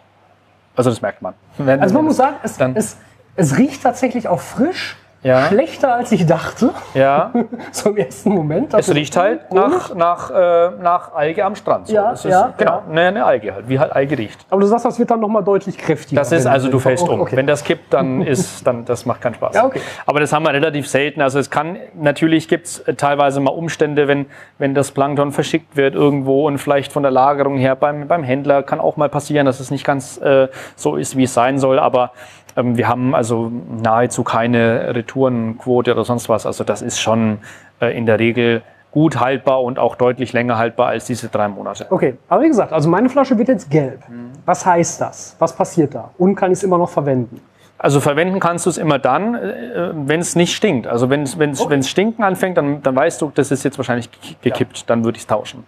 [0.75, 1.35] also das merkt man.
[1.59, 2.97] Wenn, also man muss sagen, es, es,
[3.37, 5.47] es riecht tatsächlich auch frisch, ja.
[5.47, 6.71] Schlechter als ich dachte.
[6.95, 7.33] Ja.
[7.73, 8.73] so im ersten Moment.
[8.75, 11.89] Es riecht halt nach, nach, äh, nach Alge am Strand.
[11.89, 11.95] So.
[11.95, 13.07] Ja, das ist, ja, genau, ja.
[13.07, 14.47] eine Alge halt, wie halt Alge riecht.
[14.49, 16.21] Aber du sagst, das wird dann nochmal deutlich kräftiger.
[16.21, 17.21] Das ist also, du fällst um.
[17.21, 17.37] Okay.
[17.37, 19.55] Wenn das kippt, dann ist, dann, das macht keinen Spaß.
[19.55, 19.81] Ja, okay.
[20.07, 21.21] Aber das haben wir relativ selten.
[21.21, 24.27] Also es kann, natürlich gibt es teilweise mal Umstände, wenn,
[24.59, 28.63] wenn das Plankton verschickt wird irgendwo und vielleicht von der Lagerung her beim, beim Händler
[28.63, 31.79] kann auch mal passieren, dass es nicht ganz äh, so ist, wie es sein soll.
[31.79, 32.13] Aber
[32.57, 33.51] wir haben also
[33.83, 36.47] nahezu keine Retourenquote oder sonst was.
[36.47, 37.39] Also das ist schon
[37.81, 41.87] äh, in der Regel gut haltbar und auch deutlich länger haltbar als diese drei Monate.
[41.91, 44.01] Okay, aber wie gesagt, also meine Flasche wird jetzt gelb.
[44.09, 44.33] Mhm.
[44.45, 45.37] Was heißt das?
[45.39, 46.11] Was passiert da?
[46.19, 47.41] Und kann ich es immer noch verwenden?
[47.83, 50.87] Also verwenden kannst du es immer dann, äh, wenn es nicht stinkt.
[50.87, 51.83] Also wenn es okay.
[51.83, 54.11] stinken anfängt, dann, dann weißt du, das ist jetzt wahrscheinlich
[54.43, 54.85] gekippt, ja.
[54.87, 55.65] dann würde ich es tauschen.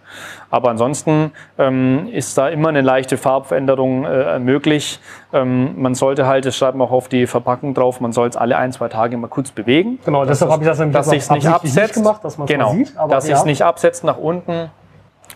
[0.51, 4.99] Aber ansonsten ähm, ist da immer eine leichte Farbveränderung äh, möglich.
[5.33, 8.37] Ähm, man sollte halt, das schreibt man auch auf die Verpackung drauf, man soll es
[8.37, 9.97] alle ein, zwei Tage mal kurz bewegen.
[10.05, 11.95] Genau, deshalb habe ich das nämlich dass sich nicht absetzt.
[11.95, 13.37] Gemacht, dass genau, sieht, dass ja.
[13.37, 14.69] sich nicht absetzt nach unten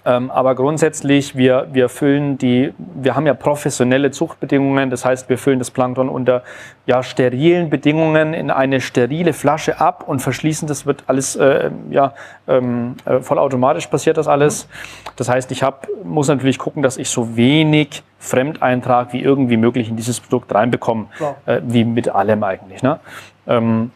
[0.08, 5.38] ähm, aber grundsätzlich, wir, wir füllen die, wir haben ja professionelle Zuchtbedingungen, das heißt, wir
[5.38, 6.44] füllen das Plankton unter
[6.86, 10.66] ja, sterilen Bedingungen in eine sterile Flasche ab und verschließen.
[10.66, 12.14] Das wird alles äh, ja,
[12.48, 14.70] ähm, äh, vollautomatisch passiert das alles.
[15.18, 19.90] Das heißt, ich hab, muss natürlich gucken, dass ich so wenig Fremdeintrag wie irgendwie möglich
[19.90, 21.08] in dieses Produkt reinbekomme,
[21.46, 22.82] äh, wie mit allem eigentlich.
[22.82, 23.02] Ne?
[23.46, 23.92] Ähm,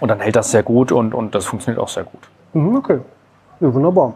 [0.00, 2.20] und dann hält das sehr gut und, und das funktioniert auch sehr gut.
[2.52, 3.00] Mhm, okay,
[3.58, 4.14] ja, wunderbar.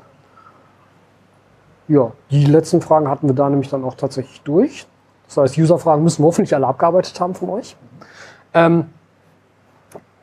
[1.89, 4.87] Ja, die letzten Fragen hatten wir da nämlich dann auch tatsächlich durch.
[5.27, 7.77] Das heißt, User-Fragen müssen wir hoffentlich alle abgearbeitet haben von euch.
[8.55, 8.87] Ähm,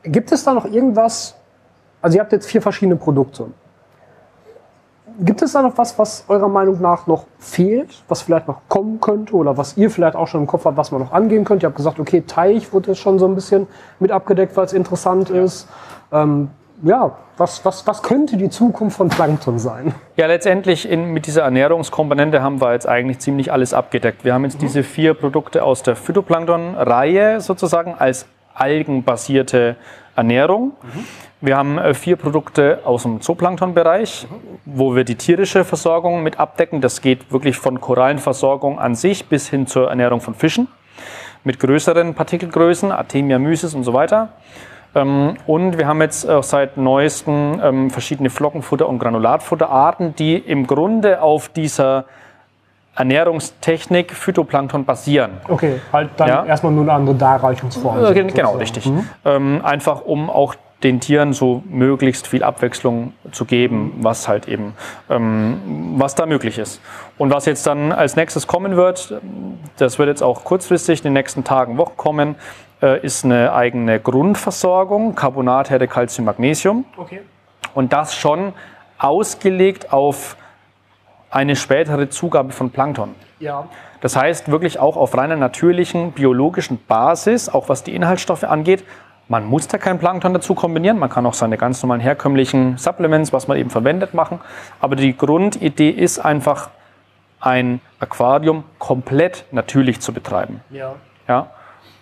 [0.03, 1.35] gibt es da noch irgendwas?
[2.01, 3.47] Also ihr habt jetzt vier verschiedene Produkte.
[5.19, 9.01] Gibt es da noch was, was eurer Meinung nach noch fehlt, was vielleicht noch kommen
[9.01, 11.65] könnte oder was ihr vielleicht auch schon im Kopf habt, was man noch angehen könnte?
[11.65, 13.67] Ihr habt gesagt, okay, Teich wurde jetzt schon so ein bisschen
[13.99, 15.43] mit abgedeckt, weil es interessant ja.
[15.43, 15.67] ist.
[16.11, 16.49] Ähm,
[16.83, 19.93] ja, was, was, was könnte die Zukunft von Plankton sein?
[20.15, 24.23] Ja, letztendlich in, mit dieser Ernährungskomponente haben wir jetzt eigentlich ziemlich alles abgedeckt.
[24.23, 24.65] Wir haben jetzt mhm.
[24.65, 29.75] diese vier Produkte aus der Phytoplankton-Reihe sozusagen als algenbasierte
[30.15, 30.73] Ernährung.
[30.81, 31.05] Mhm.
[31.41, 34.35] Wir haben äh, vier Produkte aus dem Zooplankton-Bereich, mhm.
[34.65, 36.81] wo wir die tierische Versorgung mit abdecken.
[36.81, 40.67] Das geht wirklich von Korallenversorgung an sich bis hin zur Ernährung von Fischen
[41.43, 44.29] mit größeren Partikelgrößen, Artemia mysis und so weiter.
[44.93, 50.67] Ähm, und wir haben jetzt auch seit neuestem ähm, verschiedene Flockenfutter- und Granulatfutterarten, die im
[50.67, 52.05] Grunde auf dieser
[52.95, 55.31] Ernährungstechnik Phytoplankton basieren.
[55.47, 56.45] Okay, halt dann ja.
[56.45, 58.03] erstmal nur eine andere Darreichungsform.
[58.03, 58.85] Äh, genau, richtig.
[58.85, 59.07] Mhm.
[59.23, 64.73] Ähm, einfach um auch den Tieren so möglichst viel Abwechslung zu geben, was halt eben,
[65.09, 66.81] ähm, was da möglich ist.
[67.17, 69.13] Und was jetzt dann als nächstes kommen wird,
[69.77, 72.35] das wird jetzt auch kurzfristig in den nächsten Tagen, Wochen kommen,
[72.81, 76.85] äh, ist eine eigene Grundversorgung, Carbonat, Herde, Calcium, Magnesium.
[76.97, 77.21] Okay.
[77.73, 78.53] Und das schon
[78.97, 80.35] ausgelegt auf
[81.29, 83.15] eine spätere Zugabe von Plankton.
[83.39, 83.67] Ja.
[84.01, 88.83] Das heißt wirklich auch auf reiner natürlichen, biologischen Basis, auch was die Inhaltsstoffe angeht.
[89.27, 90.99] Man muss da kein Plankton dazu kombinieren.
[90.99, 94.41] Man kann auch seine ganz normalen herkömmlichen Supplements, was man eben verwendet, machen.
[94.81, 96.69] Aber die Grundidee ist einfach,
[97.41, 100.61] ein Aquarium komplett natürlich zu betreiben.
[100.69, 100.93] Ja.
[101.27, 101.47] ja?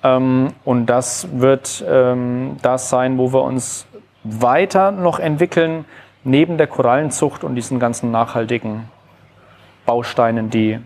[0.04, 3.86] Ähm, und das wird ähm, das sein, wo wir uns
[4.24, 5.86] weiter noch entwickeln,
[6.24, 8.90] neben der Korallenzucht und diesen ganzen nachhaltigen
[9.86, 10.80] Bausteinen, die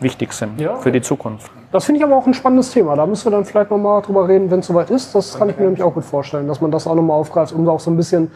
[0.00, 1.50] wichtig sind ja, für die Zukunft.
[1.72, 2.94] Das finde ich aber auch ein spannendes Thema.
[2.96, 5.14] Da müssen wir dann vielleicht nochmal drüber reden, wenn es soweit ist.
[5.14, 7.68] Das kann ich mir nämlich auch gut vorstellen, dass man das auch nochmal aufgreift, um
[7.68, 8.30] auch so ein bisschen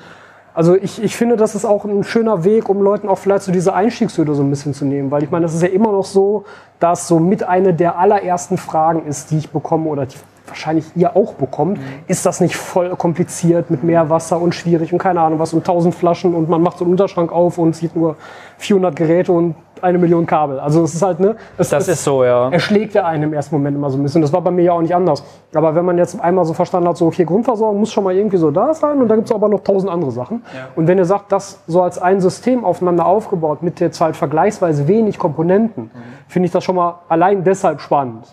[0.54, 3.52] Also ich, ich finde, das ist auch ein schöner Weg, um Leuten auch vielleicht so
[3.52, 5.10] diese Einstiegshürde so ein bisschen zu nehmen.
[5.10, 6.44] Weil ich meine, das ist ja immer noch so,
[6.80, 10.16] dass so mit eine der allerersten Fragen ist, die ich bekomme oder die
[10.48, 11.84] wahrscheinlich ihr auch bekommt, mhm.
[12.06, 15.94] ist das nicht voll kompliziert mit Meerwasser und schwierig und keine Ahnung was und tausend
[15.94, 18.16] Flaschen und man macht so einen Unterschrank auf und sieht nur
[18.58, 20.58] 400 Geräte und eine Million Kabel.
[20.60, 21.36] Also es ist halt, ne?
[21.56, 22.50] Es, das ist so, ja.
[22.50, 24.22] Erschlägt ja einen im ersten Moment immer so ein bisschen.
[24.22, 25.22] Das war bei mir ja auch nicht anders.
[25.54, 28.36] Aber wenn man jetzt einmal so verstanden hat, so, okay, Grundversorgung muss schon mal irgendwie
[28.36, 30.42] so da sein und da gibt es aber noch tausend andere Sachen.
[30.54, 30.68] Ja.
[30.76, 34.88] Und wenn ihr sagt, das so als ein System aufeinander aufgebaut mit der Zeit vergleichsweise
[34.88, 35.90] wenig Komponenten, mhm.
[36.28, 38.26] finde ich das schon mal allein deshalb spannend.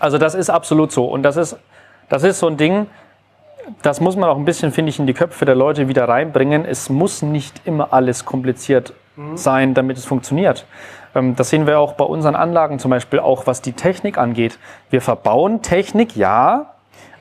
[0.00, 1.04] Also das ist absolut so.
[1.04, 1.56] Und das ist,
[2.08, 2.86] das ist so ein Ding,
[3.82, 6.64] das muss man auch ein bisschen, finde ich, in die Köpfe der Leute wieder reinbringen.
[6.64, 9.36] Es muss nicht immer alles kompliziert mhm.
[9.36, 10.66] sein, damit es funktioniert.
[11.14, 14.58] Ähm, das sehen wir auch bei unseren Anlagen zum Beispiel, auch was die Technik angeht.
[14.90, 16.74] Wir verbauen Technik, ja,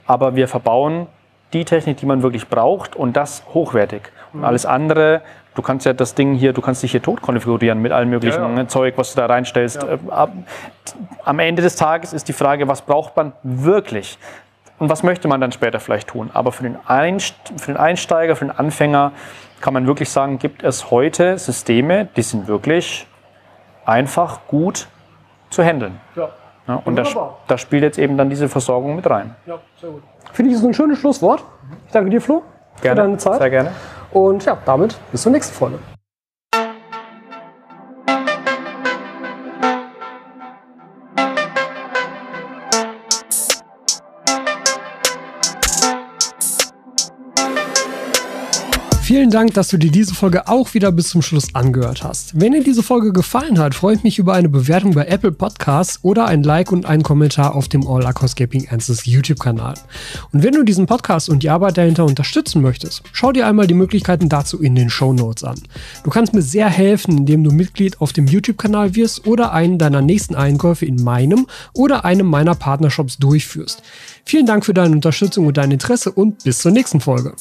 [0.08, 1.08] aber wir verbauen
[1.54, 4.04] die Technik, die man wirklich braucht und das hochwertig.
[4.34, 4.46] Und mhm.
[4.46, 5.22] alles andere
[5.60, 8.42] Du kannst ja das Ding hier, du kannst dich hier tot konfigurieren mit allem möglichen
[8.42, 8.68] ja, ja.
[8.70, 9.84] Zeug, was du da reinstellst.
[9.84, 10.24] Ja.
[10.24, 10.28] Äh,
[11.26, 14.18] am Ende des Tages ist die Frage, was braucht man wirklich?
[14.78, 16.30] Und was möchte man dann später vielleicht tun?
[16.34, 16.78] Aber für den,
[17.58, 19.12] für den Einsteiger, für den Anfänger
[19.60, 23.06] kann man wirklich sagen, gibt es heute Systeme, die sind wirklich
[23.84, 24.88] einfach gut
[25.50, 26.00] zu handeln.
[26.16, 26.30] Ja.
[26.70, 27.04] ja und da,
[27.48, 29.36] da, spielt jetzt eben dann diese Versorgung mit rein.
[29.46, 30.04] Ja, sehr gut.
[30.32, 31.44] Finde ich, das ist ein schönes Schlusswort.
[31.86, 32.44] Ich danke dir, Flo,
[32.82, 33.40] gerne, für deine Zeit.
[33.40, 33.72] Sehr gerne.
[34.12, 35.80] Und ja, damit bis zur nächsten Folge.
[49.30, 52.42] Vielen Dank, dass du dir diese Folge auch wieder bis zum Schluss angehört hast.
[52.42, 56.00] Wenn dir diese Folge gefallen hat, freue ich mich über eine Bewertung bei Apple Podcasts
[56.02, 59.76] oder ein Like und einen Kommentar auf dem All Aquascaping Answers YouTube-Kanal.
[60.34, 63.76] Und wenn du diesen Podcast und die Arbeit dahinter unterstützen möchtest, schau dir einmal die
[63.76, 65.62] Möglichkeiten dazu in den Show Notes an.
[66.04, 70.02] Du kannst mir sehr helfen, indem du Mitglied auf dem YouTube-Kanal wirst oder einen deiner
[70.02, 73.84] nächsten Einkäufe in meinem oder einem meiner Partnershops durchführst.
[74.26, 77.36] Vielen Dank für deine Unterstützung und dein Interesse und bis zur nächsten Folge.